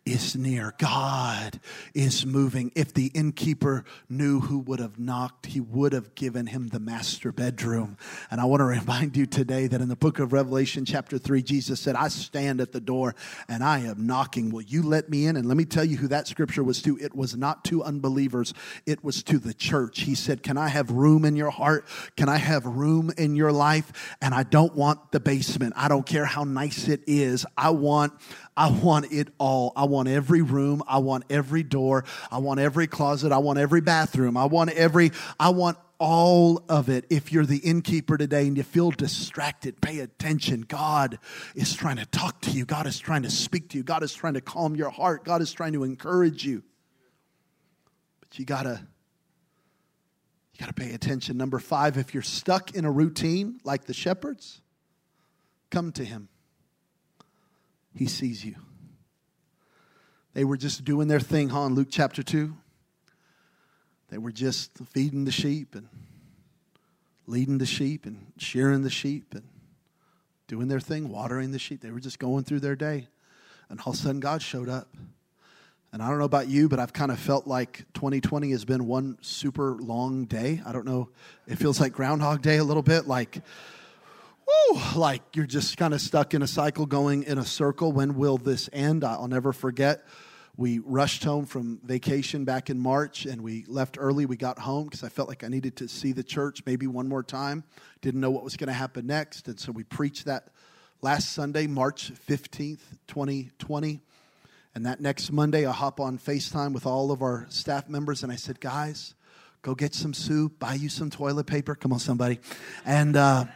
is 0.05 0.37
near. 0.37 0.75
God 0.79 1.61
is 1.95 2.25
moving. 2.25 2.73
If 2.75 2.95
the 2.95 3.07
innkeeper 3.09 3.85
knew 4.09 4.41
who 4.41 4.59
would 4.61 4.81
have 4.81 4.99
knocked, 4.99 5.47
he 5.47 5.61
would 5.61 5.93
have 5.93 6.15
given 6.15 6.47
him 6.47 6.69
the 6.69 6.81
master 6.81 7.33
bedroom. 7.33 7.97
And 8.31 8.41
I 8.41 8.45
want 8.45 8.61
to 8.61 8.65
remind 8.65 9.17
you 9.17 9.27
today 9.27 9.67
that 9.67 9.81
in 9.81 9.89
the 9.89 9.97
book 9.97 10.19
of 10.19 10.33
Revelation, 10.33 10.85
chapter 10.85 11.19
3, 11.19 11.43
Jesus 11.43 11.81
said, 11.81 11.97
I 11.97 12.09
stand 12.09 12.61
at 12.61 12.73
the 12.73 12.81
door 12.81 13.15
and 13.49 13.63
I 13.63 13.81
am 13.81 14.07
knocking. 14.07 14.51
Will 14.51 14.63
you 14.63 14.83
let 14.83 15.11
me 15.11 15.27
in? 15.27 15.37
And 15.37 15.47
let 15.47 15.57
me 15.57 15.65
tell 15.65 15.85
you 15.85 15.97
who 15.97 16.09
that 16.09 16.27
scripture 16.27 16.65
was 16.65 16.83
to. 16.83 16.99
It 16.99 17.15
was 17.15 17.37
not 17.37 17.65
to 17.67 17.83
unbelievers, 17.83 18.55
it 18.87 19.05
was 19.05 19.23
to 19.25 19.39
the 19.39 19.55
church. 19.55 20.01
He 20.03 20.15
said, 20.15 20.43
Can 20.43 20.57
I 20.57 20.69
have 20.69 20.91
room 20.91 21.25
in 21.25 21.37
your 21.37 21.51
heart? 21.51 21.87
Can 22.17 22.29
I 22.29 22.37
have 22.37 22.65
room 22.65 23.11
in 23.17 23.37
your 23.37 23.53
life? 23.53 24.17
And 24.21 24.35
I 24.35 24.43
don't 24.43 24.75
want 24.75 25.13
the 25.13 25.21
basement. 25.21 25.75
I 25.77 25.89
don't 25.89 26.07
care 26.07 26.25
how 26.25 26.45
nice 26.45 26.89
it 26.89 27.03
is. 27.07 27.47
I 27.57 27.71
want 27.71 28.13
I 28.61 28.69
want 28.69 29.11
it 29.11 29.29
all. 29.39 29.73
I 29.75 29.85
want 29.85 30.07
every 30.07 30.43
room. 30.43 30.83
I 30.87 30.99
want 30.99 31.25
every 31.31 31.63
door. 31.63 32.05
I 32.31 32.37
want 32.37 32.61
every 32.61 32.87
closet. 32.87 33.33
I 33.33 33.39
want 33.39 33.59
every 33.59 33.81
bathroom. 33.81 34.37
I 34.37 34.45
want 34.45 34.69
every, 34.73 35.13
I 35.41 35.49
want 35.49 35.79
all 35.99 36.63
of 36.69 36.91
it. 36.91 37.07
If 37.09 37.33
you're 37.33 37.47
the 37.47 37.57
innkeeper 37.57 38.19
today 38.19 38.47
and 38.47 38.59
you 38.59 38.63
feel 38.63 38.91
distracted, 38.91 39.81
pay 39.81 40.01
attention. 40.01 40.61
God 40.61 41.19
is 41.55 41.73
trying 41.73 41.97
to 41.97 42.05
talk 42.05 42.43
to 42.43 42.51
you. 42.51 42.67
God 42.67 42.87
is 42.87 42.99
trying 42.99 43.23
to 43.23 43.31
speak 43.31 43.71
to 43.71 43.79
you. 43.79 43.83
God 43.83 44.03
is 44.03 44.13
trying 44.13 44.35
to 44.35 44.43
calm 44.43 44.77
your 44.77 44.91
heart. 44.91 45.25
God 45.25 45.41
is 45.41 45.55
trying 45.55 45.73
to 45.73 45.83
encourage 45.83 46.45
you. 46.45 46.63
But 48.21 48.39
you 48.39 48.45
gotta, 48.45 48.87
you 50.53 50.61
gotta 50.61 50.75
pay 50.75 50.93
attention. 50.93 51.39
Number 51.39 51.61
five, 51.61 51.97
if 51.97 52.13
you're 52.13 52.23
stuck 52.23 52.75
in 52.75 52.85
a 52.85 52.91
routine 52.91 53.59
like 53.65 53.87
the 53.87 53.95
shepherds, 53.95 54.61
come 55.71 55.93
to 55.93 56.05
him. 56.05 56.29
He 57.95 58.07
sees 58.07 58.45
you. 58.45 58.57
They 60.33 60.45
were 60.45 60.57
just 60.57 60.85
doing 60.85 61.09
their 61.09 61.21
thing, 61.21 61.49
huh, 61.49 61.63
in 61.63 61.75
Luke 61.75 61.89
chapter 61.91 62.23
2? 62.23 62.55
They 64.11 64.19
were 64.19 64.33
just 64.33 64.73
feeding 64.93 65.25
the 65.25 65.33
sheep 65.33 65.75
and 65.75 65.89
leading 67.27 67.59
the 67.59 67.67
sheep 67.67 68.07
and 68.07 68.33
shearing 68.39 68.83
the 68.83 68.91
sheep 68.91 69.35
and 69.35 69.45
doing 70.49 70.69
their 70.69 70.81
thing, 70.81 71.09
watering 71.09 71.53
the 71.53 71.59
sheep. 71.59 71.81
They 71.81 71.91
were 71.91 72.01
just 72.01 72.19
going 72.19 72.45
through 72.45 72.61
their 72.61 72.77
day. 72.77 73.09
And 73.69 73.81
all 73.81 73.93
of 73.93 73.99
a 73.99 74.03
sudden, 74.03 74.21
God 74.21 74.43
showed 74.43 74.69
up. 74.69 74.89
And 75.93 76.03
I 76.03 76.09
don't 76.09 76.19
know 76.19 76.25
about 76.25 76.49
you, 76.49 76.69
but 76.69 76.79
I've 76.79 76.93
kind 76.93 77.11
of 77.11 77.19
felt 77.19 77.47
like 77.47 77.85
2020 77.95 78.51
has 78.53 78.65
been 78.65 78.87
one 78.87 79.19
super 79.23 79.75
long 79.75 80.25
day. 80.25 80.61
I 80.65 80.73
don't 80.73 80.87
know. 80.87 81.09
It 81.49 81.57
feels 81.57 81.81
like 81.81 81.93
Groundhog 81.93 82.43
Day 82.43 82.59
a 82.59 82.65
little 82.65 82.83
bit. 82.83 83.09
Like, 83.09 83.43
like 84.95 85.23
you're 85.35 85.47
just 85.47 85.77
kind 85.77 85.95
of 85.95 86.01
stuck 86.01 86.35
in 86.35 86.43
a 86.43 86.47
cycle 86.47 86.87
going 86.87 87.25
in 87.25 87.39
a 87.39 87.45
circle. 87.45 87.93
When 87.93 88.15
will 88.15 88.39
this 88.39 88.69
end? 88.73 89.05
I'll 89.05 89.29
never 89.29 89.53
forget 89.53 90.05
we 90.61 90.79
rushed 90.79 91.25
home 91.25 91.47
from 91.47 91.81
vacation 91.85 92.45
back 92.45 92.69
in 92.69 92.79
March 92.79 93.25
and 93.25 93.43
we 93.43 93.65
left 93.67 93.97
early. 93.99 94.27
We 94.27 94.37
got 94.37 94.59
home 94.59 94.85
because 94.85 95.03
I 95.03 95.09
felt 95.09 95.27
like 95.27 95.43
I 95.43 95.49
needed 95.49 95.77
to 95.77 95.89
see 95.89 96.13
the 96.13 96.23
church 96.23 96.63
maybe 96.67 96.87
one 96.87 97.09
more 97.09 97.23
time. 97.23 97.65
Didn't 98.03 98.21
know 98.21 98.31
what 98.31 98.45
was 98.45 98.59
going 98.59 98.69
to 98.69 98.75
happen 98.75 99.07
next. 99.07 99.49
And 99.49 99.59
so 99.59 99.73
we 99.73 99.85
preached 99.85 100.27
that 100.27 100.49
last 101.01 101.33
Sunday, 101.33 101.67
March 101.67 102.13
15th, 102.29 102.83
2020. 103.07 104.03
And 104.75 104.85
that 104.85 105.01
next 105.01 105.33
Monday, 105.33 105.65
I 105.65 105.73
hop 105.73 105.99
on 105.99 106.19
FaceTime 106.19 106.75
with 106.75 106.85
all 106.85 107.11
of 107.11 107.23
our 107.23 107.47
staff 107.49 107.89
members 107.89 108.23
and 108.23 108.31
I 108.31 108.37
said, 108.37 108.61
guys, 108.61 109.15
go 109.63 109.75
get 109.75 109.95
some 109.95 110.13
soup, 110.13 110.59
buy 110.59 110.75
you 110.75 110.91
some 110.91 111.09
toilet 111.09 111.47
paper. 111.47 111.75
Come 111.75 111.95
on, 111.95 112.01
somebody. 112.01 112.39
And, 112.85 113.17
uh, 113.17 113.47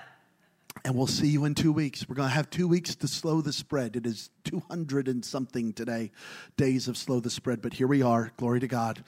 and 0.85 0.95
we'll 0.95 1.07
see 1.07 1.29
you 1.29 1.47
in 1.47 1.55
two 1.55 1.73
weeks. 1.73 2.07
We're 2.09 2.15
going 2.15 2.29
to 2.29 2.35
have 2.35 2.51
two 2.51 2.69
weeks 2.69 2.95
to 2.97 3.09
slow 3.09 3.41
the 3.41 3.53
spread. 3.53 3.97
It 3.97 4.07
is 4.07 4.29
200 4.45 5.09
and 5.09 5.25
something 5.25 5.73
today, 5.73 6.11
days 6.59 6.89
of 6.89 6.99
slow 6.99 7.21
the 7.21 7.31
spread. 7.31 7.63
But 7.63 7.73
here 7.73 7.87
we 7.87 8.03
are. 8.03 8.33
Glory 8.37 8.61
to 8.61 8.69
God. 8.69 9.03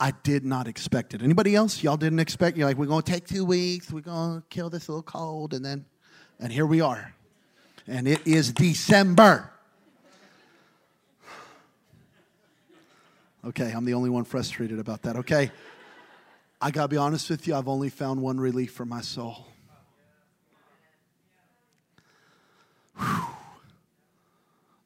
I 0.00 0.12
did 0.24 0.44
not 0.44 0.66
expect 0.66 1.14
it. 1.14 1.22
Anybody 1.22 1.54
else? 1.54 1.80
Y'all 1.80 1.96
didn't 1.96 2.18
expect? 2.18 2.56
You're 2.56 2.66
like, 2.66 2.76
we're 2.76 2.86
going 2.86 3.04
to 3.04 3.12
take 3.12 3.28
two 3.28 3.44
weeks. 3.44 3.92
We're 3.92 4.00
going 4.00 4.40
to 4.40 4.46
kill 4.48 4.68
this 4.68 4.88
little 4.88 5.02
cold. 5.02 5.54
And 5.54 5.64
then, 5.64 5.84
and 6.40 6.52
here 6.52 6.66
we 6.66 6.80
are. 6.80 7.14
And 7.86 8.08
it 8.08 8.26
is 8.26 8.52
December. 8.52 9.48
Okay, 13.44 13.70
I'm 13.70 13.84
the 13.84 13.94
only 13.94 14.10
one 14.10 14.24
frustrated 14.24 14.80
about 14.80 15.02
that. 15.02 15.16
Okay. 15.16 15.52
I 16.60 16.70
got 16.72 16.82
to 16.82 16.88
be 16.88 16.96
honest 16.96 17.30
with 17.30 17.46
you, 17.46 17.54
I've 17.54 17.68
only 17.68 17.88
found 17.88 18.22
one 18.22 18.38
relief 18.38 18.72
for 18.72 18.84
my 18.84 19.00
soul. 19.00 19.51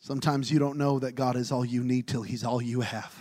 Sometimes 0.06 0.52
you 0.52 0.60
don't 0.60 0.78
know 0.78 1.00
that 1.00 1.16
God 1.16 1.34
is 1.34 1.50
all 1.50 1.64
you 1.64 1.82
need 1.82 2.06
till 2.06 2.22
He's 2.22 2.44
all 2.44 2.62
you 2.62 2.80
have. 2.80 3.12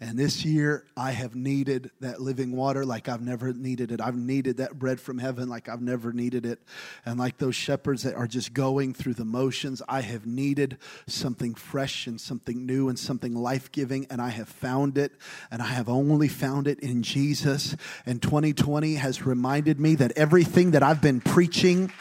And 0.00 0.18
this 0.18 0.44
year, 0.44 0.86
I 0.96 1.12
have 1.12 1.36
needed 1.36 1.92
that 2.00 2.20
living 2.20 2.50
water 2.56 2.84
like 2.84 3.08
I've 3.08 3.20
never 3.20 3.52
needed 3.52 3.92
it. 3.92 4.00
I've 4.00 4.16
needed 4.16 4.56
that 4.56 4.76
bread 4.76 5.00
from 5.00 5.18
heaven 5.18 5.48
like 5.48 5.68
I've 5.68 5.82
never 5.82 6.12
needed 6.12 6.46
it. 6.46 6.58
And 7.06 7.16
like 7.16 7.38
those 7.38 7.54
shepherds 7.54 8.02
that 8.02 8.16
are 8.16 8.26
just 8.26 8.52
going 8.52 8.92
through 8.92 9.14
the 9.14 9.24
motions, 9.24 9.82
I 9.88 10.00
have 10.00 10.26
needed 10.26 10.78
something 11.06 11.54
fresh 11.54 12.08
and 12.08 12.20
something 12.20 12.66
new 12.66 12.88
and 12.88 12.98
something 12.98 13.36
life 13.36 13.70
giving. 13.70 14.08
And 14.10 14.20
I 14.20 14.30
have 14.30 14.48
found 14.48 14.98
it. 14.98 15.12
And 15.52 15.62
I 15.62 15.66
have 15.66 15.88
only 15.88 16.26
found 16.26 16.66
it 16.66 16.80
in 16.80 17.04
Jesus. 17.04 17.76
And 18.04 18.20
2020 18.20 18.96
has 18.96 19.24
reminded 19.24 19.78
me 19.78 19.94
that 19.94 20.10
everything 20.16 20.72
that 20.72 20.82
I've 20.82 21.00
been 21.00 21.20
preaching 21.20 21.92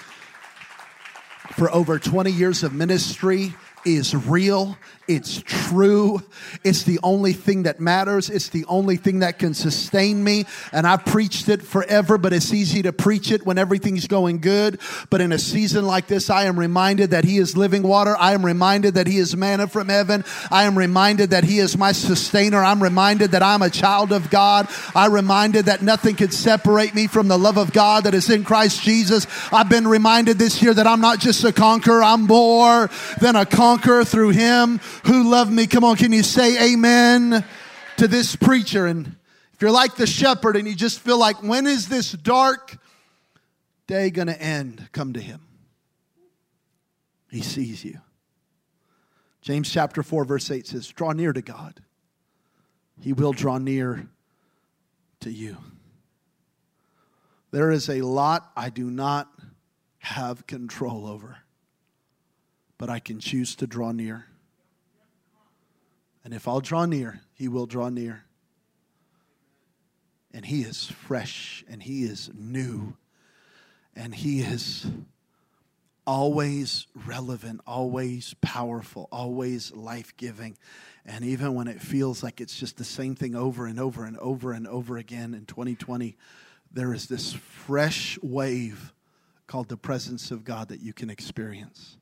for 1.54 1.72
over 1.72 2.00
20 2.00 2.32
years 2.32 2.64
of 2.64 2.74
ministry 2.74 3.54
is 3.86 4.16
real, 4.16 4.78
it's 5.08 5.42
true, 5.42 6.22
it's 6.64 6.84
the 6.84 7.00
only 7.02 7.34
thing 7.34 7.64
that 7.64 7.80
matters, 7.80 8.30
it's 8.30 8.50
the 8.50 8.66
only 8.66 8.96
thing 8.96 9.20
that 9.20 9.40
can 9.40 9.54
sustain 9.54 10.24
me. 10.24 10.46
And 10.72 10.86
I've 10.86 11.04
preached 11.06 11.50
it 11.50 11.64
forever, 11.64 12.18
but 12.18 12.32
it's 12.32 12.54
easy 12.54 12.84
to 12.84 12.94
preach 12.94 13.32
it 13.32 13.46
when 13.46 13.58
everything's 13.58 14.06
going 14.06 14.40
good. 14.40 14.80
But 15.10 15.22
in 15.22 15.32
a 15.32 15.40
season 15.40 15.86
like 15.86 16.08
this, 16.08 16.30
I 16.30 16.44
am 16.44 16.60
reminded 16.60 17.12
that 17.12 17.24
He 17.24 17.38
is 17.38 17.58
living 17.58 17.82
water. 17.82 18.16
I 18.20 18.34
am 18.34 18.46
reminded 18.46 18.96
that 18.96 19.08
He 19.08 19.18
is 19.18 19.36
manna 19.36 19.68
from 19.68 19.90
heaven. 19.90 20.24
I 20.52 20.66
am 20.66 20.78
reminded 20.78 21.32
that 21.32 21.44
He 21.44 21.58
is 21.58 21.76
my 21.76 21.92
sustainer. 21.92 22.64
I'm 22.64 22.84
reminded 22.84 23.32
that 23.32 23.42
I'm 23.42 23.64
a 23.64 23.70
child 23.72 24.12
of 24.12 24.30
God. 24.30 24.68
I'm 24.94 25.12
reminded 25.12 25.66
that 25.66 25.82
nothing 25.82 26.16
can 26.18 26.32
separate 26.32 26.94
me 26.94 27.08
from 27.08 27.28
the 27.28 27.38
love 27.38 27.58
of 27.58 27.74
God 27.74 28.04
that 28.04 28.14
is 28.14 28.30
in 28.30 28.44
Christ 28.44 28.84
Jesus. 28.84 29.26
I've 29.52 29.70
been 29.70 29.88
reminded 29.88 30.38
this 30.38 30.62
year 30.62 30.74
that 30.74 30.86
I'm 30.86 31.02
not 31.02 31.20
just 31.20 31.44
a 31.44 31.52
conqueror, 31.52 32.04
I'm 32.04 32.28
more 32.28 32.92
than 33.20 33.36
a 33.36 33.46
conqueror 33.46 33.69
conquer 33.70 34.04
through 34.04 34.30
him 34.30 34.80
who 35.06 35.30
loved 35.30 35.52
me. 35.52 35.68
Come 35.68 35.84
on, 35.84 35.96
can 35.96 36.12
you 36.12 36.24
say 36.24 36.74
amen 36.74 37.46
to 37.98 38.08
this 38.08 38.36
preacher? 38.36 38.88
And 38.88 39.16
if 39.54 39.62
you're 39.62 39.70
like 39.70 39.96
the 39.96 40.08
shepherd 40.08 40.56
and 40.56 40.68
you 40.68 40.74
just 40.74 41.00
feel 41.00 41.20
like, 41.20 41.44
when 41.44 41.68
is 41.68 41.88
this 41.88 42.12
dark 42.12 42.80
day 43.86 44.10
going 44.10 44.28
to 44.28 44.42
end? 44.42 44.90
Come 44.92 45.14
to 45.14 45.20
him. 45.20 45.42
He 47.30 47.42
sees 47.42 47.86
you. 47.86 48.00
James 49.44 49.72
chapter 49.72 50.02
4, 50.02 50.26
verse 50.26 50.50
8 50.50 50.66
says, 50.66 50.88
Draw 50.88 51.12
near 51.12 51.32
to 51.32 51.42
God, 51.44 51.80
he 53.00 53.14
will 53.14 53.34
draw 53.34 53.60
near 53.60 54.08
to 55.20 55.30
you. 55.30 55.58
There 57.52 57.70
is 57.70 57.88
a 57.88 58.02
lot 58.02 58.52
I 58.58 58.70
do 58.70 58.90
not 58.90 59.30
have 60.00 60.48
control 60.48 61.06
over 61.06 61.38
but 62.80 62.90
I 62.90 63.00
can 63.00 63.20
choose 63.20 63.56
to 63.58 63.68
draw 63.68 63.92
near. 63.92 64.26
And 66.24 66.34
if 66.34 66.48
I'll 66.48 66.62
draw 66.62 66.86
near, 66.86 67.22
He 67.36 67.48
will 67.48 67.68
draw 67.68 67.90
near. 67.90 68.24
And 70.34 70.46
He 70.46 70.62
is 70.62 70.88
fresh 70.88 71.64
and 71.70 71.84
He 71.84 72.04
is 72.04 72.32
new 72.34 72.96
and 73.96 74.16
He 74.16 74.40
is 74.40 74.88
always 76.08 76.88
relevant, 77.06 77.62
always 77.68 78.34
powerful, 78.42 79.10
always 79.12 79.72
life 79.74 80.16
giving. 80.18 80.58
And 81.06 81.26
even 81.26 81.54
when 81.54 81.68
it 81.68 81.82
feels 81.82 82.24
like 82.24 82.40
it's 82.40 82.56
just 82.56 82.78
the 82.78 82.84
same 82.84 83.14
thing 83.14 83.36
over 83.36 83.68
and 83.68 83.80
over 83.80 84.06
and 84.06 84.18
over 84.18 84.54
and 84.54 84.66
over 84.68 84.98
again 84.98 85.34
in 85.34 85.46
2020, 85.46 86.16
there 86.72 86.94
is 86.94 87.08
this 87.08 87.34
fresh 87.34 88.18
wave 88.22 88.94
called 89.48 89.68
the 89.68 89.78
presence 89.78 90.32
of 90.32 90.44
God 90.44 90.70
that 90.70 90.80
you 90.80 90.94
can 90.94 91.10
experience. 91.10 91.99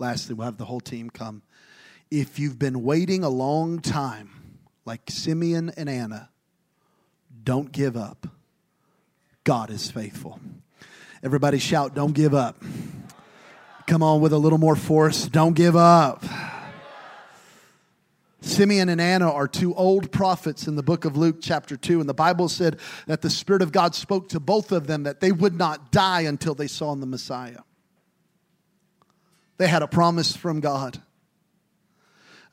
Lastly, 0.00 0.34
we'll 0.34 0.46
have 0.46 0.56
the 0.56 0.64
whole 0.64 0.80
team 0.80 1.10
come. 1.10 1.42
If 2.10 2.38
you've 2.38 2.58
been 2.58 2.82
waiting 2.82 3.22
a 3.22 3.28
long 3.28 3.80
time, 3.80 4.30
like 4.86 5.02
Simeon 5.10 5.70
and 5.76 5.90
Anna, 5.90 6.30
don't 7.44 7.70
give 7.70 7.98
up. 7.98 8.26
God 9.44 9.70
is 9.70 9.90
faithful. 9.90 10.40
Everybody 11.22 11.58
shout, 11.58 11.94
Don't 11.94 12.14
give 12.14 12.34
up. 12.34 12.62
Come 13.86 14.02
on 14.02 14.22
with 14.22 14.32
a 14.32 14.38
little 14.38 14.58
more 14.58 14.74
force. 14.74 15.26
Don't 15.26 15.54
give 15.54 15.76
up. 15.76 16.24
Simeon 18.40 18.88
and 18.88 19.02
Anna 19.02 19.30
are 19.30 19.46
two 19.46 19.74
old 19.74 20.10
prophets 20.10 20.66
in 20.66 20.76
the 20.76 20.82
book 20.82 21.04
of 21.04 21.14
Luke, 21.14 21.38
chapter 21.42 21.76
2. 21.76 22.00
And 22.00 22.08
the 22.08 22.14
Bible 22.14 22.48
said 22.48 22.80
that 23.06 23.20
the 23.20 23.28
Spirit 23.28 23.60
of 23.60 23.70
God 23.70 23.94
spoke 23.94 24.30
to 24.30 24.40
both 24.40 24.72
of 24.72 24.86
them 24.86 25.02
that 25.02 25.20
they 25.20 25.30
would 25.30 25.56
not 25.56 25.92
die 25.92 26.22
until 26.22 26.54
they 26.54 26.68
saw 26.68 26.94
the 26.94 27.06
Messiah. 27.06 27.58
They 29.60 29.68
had 29.68 29.82
a 29.82 29.86
promise 29.86 30.34
from 30.34 30.60
God. 30.60 31.02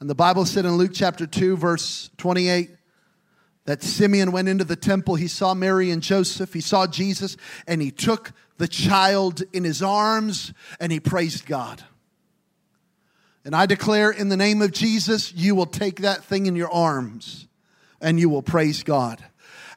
And 0.02 0.10
the 0.10 0.14
Bible 0.14 0.46
said 0.46 0.66
in 0.66 0.76
Luke 0.76 0.92
chapter 0.94 1.26
2, 1.26 1.56
verse 1.56 2.10
28, 2.18 2.70
that 3.64 3.82
Simeon 3.82 4.34
went 4.34 4.50
into 4.50 4.66
the 4.66 4.76
temple. 4.76 5.16
He 5.16 5.30
saw 5.30 5.54
Mary 5.54 5.90
and 5.90 6.04
Joseph. 6.04 6.52
He 6.52 6.60
saw 6.60 6.86
Jesus, 6.86 7.38
and 7.66 7.82
he 7.82 7.92
took 7.92 8.34
the 8.58 8.68
child 8.68 9.42
in 9.54 9.64
his 9.64 9.82
arms 9.82 10.52
and 10.82 10.92
he 10.92 11.00
praised 11.00 11.46
God. 11.46 11.82
And 13.46 13.56
I 13.56 13.68
declare 13.68 14.12
in 14.12 14.28
the 14.28 14.36
name 14.36 14.62
of 14.62 14.74
Jesus, 14.74 15.34
you 15.34 15.56
will 15.56 15.66
take 15.66 16.02
that 16.02 16.26
thing 16.26 16.46
in 16.46 16.58
your 16.58 16.74
arms 16.74 17.48
and 18.02 18.20
you 18.20 18.28
will 18.28 18.44
praise 18.44 18.84
God. 18.84 19.24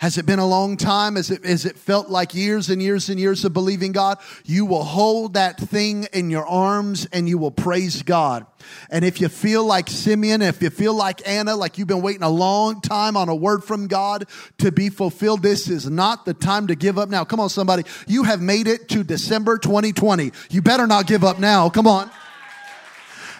Has 0.00 0.16
it 0.16 0.24
been 0.24 0.38
a 0.38 0.46
long 0.46 0.78
time? 0.78 1.16
Has 1.16 1.30
it, 1.30 1.44
has 1.44 1.66
it 1.66 1.76
felt 1.76 2.09
like 2.09 2.35
years 2.35 2.70
and 2.70 2.80
years 2.80 3.11
and 3.11 3.20
years 3.20 3.44
of 3.44 3.52
believing 3.52 3.92
God? 3.92 4.16
You 4.46 4.64
will 4.64 4.83
hold 4.83 5.35
that 5.35 5.61
thing 5.61 6.04
in 6.14 6.30
your 6.30 6.46
arms 6.46 7.06
and 7.12 7.28
you 7.28 7.37
will 7.37 7.50
praise 7.50 8.02
God. 8.02 8.46
And 8.88 9.04
if 9.04 9.20
you 9.20 9.28
feel 9.28 9.62
like 9.62 9.90
Simeon, 9.90 10.40
if 10.40 10.62
you 10.62 10.70
feel 10.70 10.94
like 10.94 11.20
Anna, 11.28 11.54
like 11.54 11.76
you've 11.76 11.87
been 11.87 12.00
waiting 12.00 12.22
a 12.22 12.30
long 12.30 12.80
time 12.80 13.14
on 13.14 13.28
a 13.28 13.35
word 13.35 13.62
from 13.62 13.88
God 13.88 14.24
to 14.56 14.72
be 14.72 14.88
fulfilled, 14.88 15.42
this 15.42 15.68
is 15.68 15.90
not 15.90 16.24
the 16.24 16.33
time 16.33 16.68
to 16.68 16.74
give 16.74 16.96
up 16.96 17.11
now. 17.11 17.22
Come 17.22 17.38
on, 17.38 17.50
somebody. 17.50 17.83
You 18.06 18.22
have 18.22 18.40
made 18.40 18.68
it 18.68 18.88
to 18.88 19.04
December 19.04 19.59
2020. 19.59 20.33
You 20.48 20.62
better 20.62 20.87
not 20.87 21.09
give 21.09 21.24
up 21.24 21.38
now. 21.38 21.68
Come 21.68 21.87
on. 21.87 22.11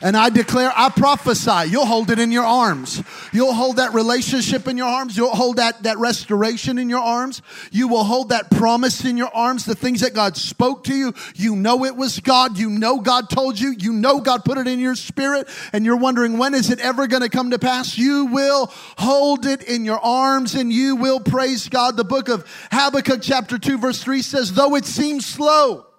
And 0.03 0.17
I 0.17 0.31
declare, 0.31 0.73
I 0.75 0.89
prophesy, 0.89 1.71
you'll 1.71 1.85
hold 1.85 2.11
it 2.11 2.19
in 2.19 2.33
your 2.33 2.45
arms. 2.45 3.03
You'll 3.33 3.53
hold 3.53 3.77
that 3.77 3.93
relationship 3.93 4.67
in 4.67 4.79
your 4.79 4.87
arms. 4.87 5.15
You'll 5.15 5.35
hold 5.35 5.57
that, 5.57 5.83
that 5.83 5.99
restoration 5.99 6.79
in 6.79 6.89
your 6.89 7.01
arms. 7.01 7.43
You 7.71 7.87
will 7.89 8.05
hold 8.05 8.31
that 8.31 8.51
promise 8.51 9.05
in 9.05 9.19
your 9.19 9.31
arms, 9.35 9.67
the 9.67 9.75
things 9.75 10.01
that 10.01 10.15
God 10.15 10.39
spoke 10.39 10.85
to 10.85 10.95
you. 10.95 11.13
You 11.35 11.55
know 11.55 11.85
it 11.85 11.97
was 11.97 12.19
God. 12.19 12.57
You 12.57 12.71
know 12.71 13.01
God 13.01 13.29
told 13.29 13.61
you. 13.61 13.75
You 13.79 13.93
know 13.93 14.21
God 14.21 14.43
put 14.45 14.57
it 14.57 14.67
in 14.67 14.79
your 14.79 14.95
spirit. 14.95 15.49
And 15.75 15.85
you're 15.85 15.97
wondering, 15.97 16.39
when 16.39 16.55
is 16.55 16.71
it 16.71 16.81
ever 16.81 17.07
going 17.07 17.23
to 17.23 17.29
come 17.29 17.51
to 17.51 17.59
pass? 17.59 17.99
You 17.99 18.25
will 18.27 18.73
hold 18.97 19.45
it 19.45 19.63
in 19.65 19.85
your 19.85 20.01
arms 20.01 20.55
and 20.55 20.73
you 20.73 20.97
will 20.97 21.21
praise 21.21 21.69
God. 21.69 21.99
The 21.99 22.05
book 22.05 22.31
of 22.31 22.47
Habakkuk 22.73 23.21
chapter 23.21 23.59
2 23.59 23.77
verse 23.77 24.03
3 24.03 24.23
says, 24.23 24.55
though 24.55 24.77
it 24.77 24.87
seems 24.87 25.27
slow, 25.27 25.90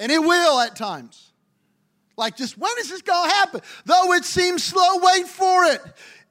And 0.00 0.10
it 0.10 0.18
will 0.18 0.58
at 0.60 0.74
times. 0.74 1.30
Like, 2.16 2.36
just 2.36 2.56
when 2.58 2.72
is 2.80 2.88
this 2.88 3.02
going 3.02 3.28
to 3.28 3.34
happen? 3.36 3.60
Though 3.84 4.14
it 4.14 4.24
seems 4.24 4.64
slow, 4.64 4.98
wait 4.98 5.26
for 5.26 5.64
it. 5.64 5.80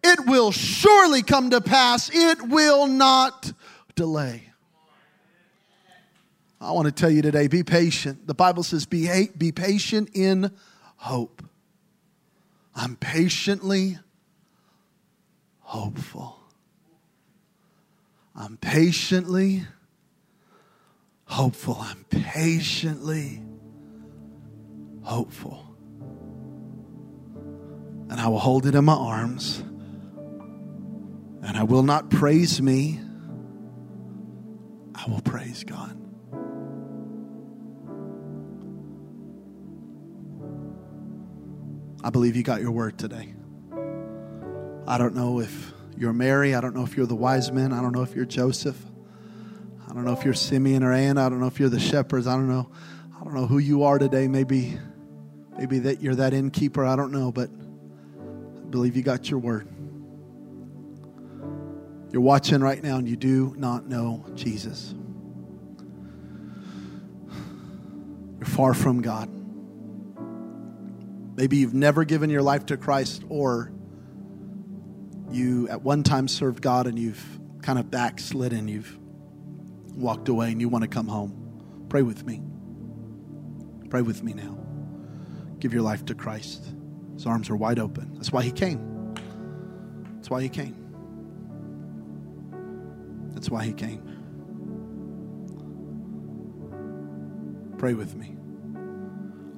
It 0.03 0.25
will 0.25 0.51
surely 0.51 1.21
come 1.21 1.51
to 1.51 1.61
pass. 1.61 2.09
It 2.11 2.41
will 2.47 2.87
not 2.87 3.53
delay. 3.95 4.43
I 6.59 6.71
want 6.71 6.87
to 6.87 6.91
tell 6.91 7.11
you 7.11 7.21
today 7.21 7.47
be 7.47 7.63
patient. 7.63 8.25
The 8.25 8.33
Bible 8.33 8.63
says, 8.63 8.85
be, 8.85 9.29
be 9.37 9.51
patient 9.51 10.09
in 10.15 10.51
hope. 10.97 11.43
I'm 12.75 12.95
patiently 12.95 13.99
hopeful. 15.59 16.39
I'm 18.35 18.57
patiently 18.57 19.65
hopeful. 21.25 21.77
I'm 21.79 22.05
patiently 22.05 23.41
hopeful. 25.09 25.65
And 28.09 28.19
I 28.19 28.27
will 28.27 28.39
hold 28.39 28.65
it 28.65 28.75
in 28.75 28.85
my 28.85 28.93
arms. 28.93 29.59
And 31.41 31.57
I 31.57 31.63
will 31.63 31.83
not 31.83 32.09
praise 32.09 32.61
me, 32.61 32.99
I 34.93 35.09
will 35.09 35.21
praise 35.21 35.63
God. 35.63 35.95
I 42.03 42.09
believe 42.11 42.35
you 42.35 42.43
got 42.43 42.61
your 42.61 42.71
word 42.71 42.97
today. 42.97 43.33
I 44.87 44.97
don't 44.97 45.15
know 45.15 45.39
if 45.39 45.73
you're 45.97 46.13
Mary. 46.13 46.55
I 46.55 46.61
don't 46.61 46.75
know 46.75 46.83
if 46.83 46.95
you're 46.95 47.05
the 47.05 47.15
wise 47.15 47.51
men. 47.51 47.73
I 47.73 47.81
don't 47.81 47.91
know 47.91 48.03
if 48.03 48.15
you're 48.15 48.25
Joseph. 48.25 48.81
I 49.89 49.93
don't 49.93 50.05
know 50.05 50.13
if 50.13 50.23
you're 50.23 50.33
Simeon 50.33 50.83
or 50.83 50.93
Anna. 50.93 51.25
I 51.25 51.29
don't 51.29 51.39
know 51.39 51.47
if 51.47 51.59
you're 51.59 51.69
the 51.69 51.79
shepherds. 51.79 52.25
I 52.25 52.35
don't 52.35 52.47
know. 52.47 52.69
I 53.19 53.23
don't 53.23 53.33
know 53.33 53.47
who 53.47 53.57
you 53.57 53.83
are 53.83 53.99
today. 53.99 54.27
Maybe, 54.27 54.77
maybe 55.59 55.79
that 55.79 56.01
you're 56.01 56.15
that 56.15 56.33
innkeeper. 56.33 56.85
I 56.85 56.95
don't 56.95 57.11
know, 57.11 57.33
but 57.33 57.49
I 57.49 58.69
believe 58.69 58.95
you 58.95 59.03
got 59.03 59.29
your 59.29 59.39
word. 59.39 59.67
You're 62.13 62.21
watching 62.21 62.61
right 62.61 62.81
now 62.81 62.95
and 62.95 63.09
you 63.09 63.17
do 63.17 63.53
not 63.57 63.85
know 63.85 64.25
Jesus. 64.35 64.95
You're 68.37 68.47
far 68.47 68.73
from 68.73 69.01
God. 69.01 69.29
Maybe 71.35 71.57
you've 71.57 71.73
never 71.73 72.05
given 72.05 72.29
your 72.29 72.41
life 72.41 72.67
to 72.67 72.77
Christ, 72.77 73.23
or 73.27 73.73
you 75.29 75.67
at 75.67 75.81
one 75.81 76.03
time 76.03 76.29
served 76.29 76.61
God 76.61 76.87
and 76.87 76.97
you've 76.97 77.39
kind 77.61 77.77
of 77.77 77.91
backslidden, 77.91 78.69
you've 78.69 78.97
walked 79.93 80.29
away, 80.29 80.51
and 80.51 80.61
you 80.61 80.69
want 80.69 80.83
to 80.83 80.89
come 80.89 81.07
home. 81.07 81.85
Pray 81.89 82.01
with 82.01 82.25
me. 82.25 82.41
Pray 83.89 84.01
with 84.01 84.23
me 84.23 84.33
now. 84.33 84.58
Give 85.59 85.73
your 85.73 85.81
life 85.81 86.05
to 86.05 86.15
Christ. 86.15 86.63
His 87.15 87.25
arms 87.25 87.49
are 87.49 87.55
wide 87.55 87.79
open. 87.79 88.13
That's 88.15 88.31
why 88.31 88.43
he 88.43 88.51
came. 88.51 89.13
That's 90.15 90.29
why 90.29 90.41
he 90.41 90.49
came. 90.49 90.75
That's 93.33 93.49
why 93.49 93.65
he 93.65 93.73
came. 93.73 94.03
Pray 97.77 97.93
with 97.93 98.15
me. 98.15 98.35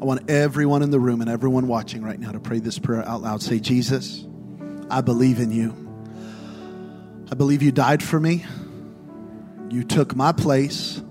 I 0.01 0.05
want 0.05 0.29
everyone 0.29 0.81
in 0.81 0.89
the 0.89 0.99
room 0.99 1.21
and 1.21 1.29
everyone 1.29 1.67
watching 1.67 2.01
right 2.01 2.19
now 2.19 2.31
to 2.31 2.39
pray 2.39 2.59
this 2.59 2.79
prayer 2.79 3.07
out 3.07 3.21
loud. 3.21 3.43
Say, 3.43 3.59
Jesus, 3.59 4.25
I 4.89 5.01
believe 5.01 5.39
in 5.39 5.51
you. 5.51 5.75
I 7.31 7.35
believe 7.35 7.61
you 7.61 7.71
died 7.71 8.01
for 8.01 8.19
me. 8.19 8.45
You 9.69 9.83
took 9.83 10.15
my 10.15 10.31
place 10.31 11.01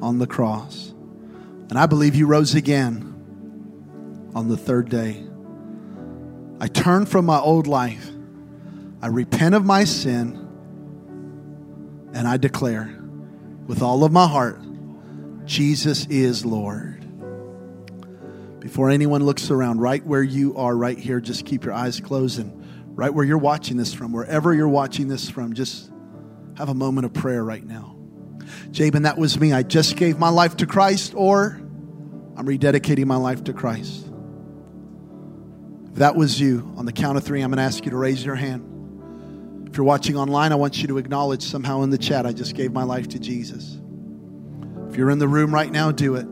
on 0.00 0.18
the 0.18 0.26
cross. 0.26 0.90
And 1.70 1.78
I 1.78 1.86
believe 1.86 2.14
you 2.14 2.26
rose 2.26 2.54
again 2.54 3.11
on 4.34 4.48
the 4.48 4.56
third 4.56 4.88
day. 4.88 5.22
I 6.60 6.68
turn 6.68 7.06
from 7.06 7.26
my 7.26 7.38
old 7.38 7.66
life. 7.66 8.08
I 9.00 9.08
repent 9.08 9.54
of 9.54 9.64
my 9.64 9.84
sin. 9.84 10.38
And 12.14 12.28
I 12.28 12.36
declare 12.36 12.94
with 13.66 13.82
all 13.82 14.04
of 14.04 14.12
my 14.12 14.26
heart 14.26 14.60
Jesus 15.44 16.06
is 16.06 16.44
Lord. 16.44 17.04
Before 18.60 18.90
anyone 18.90 19.24
looks 19.24 19.50
around, 19.50 19.80
right 19.80 20.04
where 20.06 20.22
you 20.22 20.56
are, 20.56 20.76
right 20.76 20.96
here, 20.96 21.20
just 21.20 21.44
keep 21.44 21.64
your 21.64 21.74
eyes 21.74 21.98
closed 22.00 22.38
and 22.38 22.62
right 22.96 23.12
where 23.12 23.24
you're 23.24 23.38
watching 23.38 23.76
this 23.76 23.92
from, 23.92 24.12
wherever 24.12 24.54
you're 24.54 24.68
watching 24.68 25.08
this 25.08 25.28
from, 25.28 25.52
just 25.54 25.90
have 26.56 26.68
a 26.68 26.74
moment 26.74 27.06
of 27.06 27.12
prayer 27.12 27.42
right 27.42 27.64
now. 27.64 27.96
Jabin, 28.70 29.02
that 29.02 29.18
was 29.18 29.38
me. 29.40 29.52
I 29.52 29.64
just 29.64 29.96
gave 29.96 30.18
my 30.18 30.28
life 30.28 30.58
to 30.58 30.66
Christ, 30.66 31.12
or 31.16 31.60
I'm 32.36 32.46
rededicating 32.46 33.06
my 33.06 33.16
life 33.16 33.42
to 33.44 33.52
Christ. 33.52 34.11
If 35.92 35.98
that 35.98 36.16
was 36.16 36.40
you, 36.40 36.72
on 36.76 36.86
the 36.86 36.92
count 36.92 37.18
of 37.18 37.24
three, 37.24 37.42
I'm 37.42 37.50
going 37.50 37.58
to 37.58 37.64
ask 37.64 37.84
you 37.84 37.90
to 37.90 37.96
raise 37.96 38.24
your 38.24 38.34
hand. 38.34 39.68
If 39.68 39.76
you're 39.76 39.84
watching 39.84 40.16
online, 40.16 40.52
I 40.52 40.54
want 40.54 40.80
you 40.80 40.88
to 40.88 40.98
acknowledge 40.98 41.42
somehow 41.42 41.82
in 41.82 41.90
the 41.90 41.98
chat, 41.98 42.26
I 42.26 42.32
just 42.32 42.54
gave 42.54 42.72
my 42.72 42.82
life 42.82 43.08
to 43.10 43.18
Jesus. 43.18 43.78
If 44.88 44.96
you're 44.96 45.10
in 45.10 45.18
the 45.18 45.28
room 45.28 45.52
right 45.52 45.70
now, 45.70 45.92
do 45.92 46.16
it. 46.16 46.26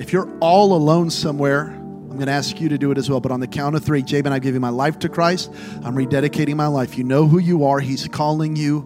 If 0.00 0.12
you're 0.12 0.28
all 0.38 0.74
alone 0.74 1.10
somewhere, 1.10 1.66
I'm 1.66 2.14
going 2.14 2.26
to 2.26 2.32
ask 2.32 2.60
you 2.60 2.68
to 2.68 2.78
do 2.78 2.92
it 2.92 2.98
as 2.98 3.10
well. 3.10 3.20
But 3.20 3.32
on 3.32 3.40
the 3.40 3.48
count 3.48 3.74
of 3.74 3.84
three, 3.84 4.02
Jabin, 4.02 4.32
I 4.32 4.38
give 4.38 4.54
you 4.54 4.60
my 4.60 4.68
life 4.68 5.00
to 5.00 5.08
Christ. 5.08 5.50
I'm 5.82 5.96
rededicating 5.96 6.54
my 6.54 6.68
life. 6.68 6.96
You 6.96 7.02
know 7.02 7.26
who 7.26 7.38
you 7.38 7.64
are. 7.64 7.80
He's 7.80 8.06
calling 8.06 8.54
you 8.54 8.82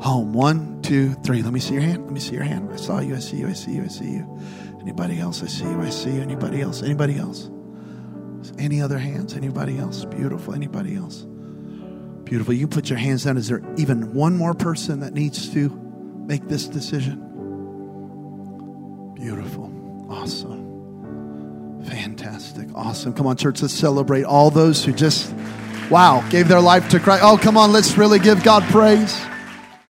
home. 0.00 0.32
One, 0.32 0.82
two, 0.82 1.14
three. 1.14 1.42
Let 1.42 1.52
me 1.52 1.60
see 1.60 1.74
your 1.74 1.82
hand. 1.82 2.04
Let 2.04 2.12
me 2.12 2.20
see 2.20 2.34
your 2.34 2.42
hand. 2.42 2.70
I 2.72 2.76
saw 2.76 2.98
you. 2.98 3.14
I 3.14 3.20
see 3.20 3.36
you. 3.36 3.46
I 3.46 3.52
see 3.52 3.72
you. 3.72 3.84
I 3.84 3.88
see 3.88 4.10
you. 4.10 4.40
Anybody 4.80 5.20
else? 5.20 5.44
I 5.44 5.46
see 5.46 5.64
you. 5.64 5.80
I 5.80 5.90
see 5.90 6.10
you. 6.10 6.22
Anybody 6.22 6.60
else? 6.60 6.82
Anybody 6.82 7.18
else? 7.18 7.48
Any 8.58 8.80
other 8.80 8.98
hands? 8.98 9.34
Anybody 9.34 9.78
else? 9.78 10.04
Beautiful. 10.06 10.54
Anybody 10.54 10.96
else? 10.96 11.26
Beautiful. 12.24 12.54
You 12.54 12.66
put 12.66 12.88
your 12.88 12.98
hands 12.98 13.24
down. 13.24 13.36
Is 13.36 13.48
there 13.48 13.62
even 13.76 14.14
one 14.14 14.36
more 14.36 14.54
person 14.54 15.00
that 15.00 15.12
needs 15.12 15.52
to 15.52 15.68
make 16.26 16.48
this 16.48 16.66
decision? 16.66 17.18
Beautiful. 19.14 19.70
Awesome. 20.08 21.82
Fantastic. 21.84 22.68
Awesome. 22.74 23.12
Come 23.12 23.26
on, 23.26 23.36
church, 23.36 23.60
let's 23.60 23.74
celebrate 23.74 24.24
all 24.24 24.50
those 24.50 24.84
who 24.84 24.92
just, 24.92 25.34
wow, 25.90 26.26
gave 26.30 26.48
their 26.48 26.60
life 26.60 26.88
to 26.90 27.00
Christ. 27.00 27.22
Oh, 27.24 27.36
come 27.36 27.56
on, 27.56 27.72
let's 27.72 27.98
really 27.98 28.18
give 28.18 28.42
God 28.42 28.62
praise. 28.64 29.20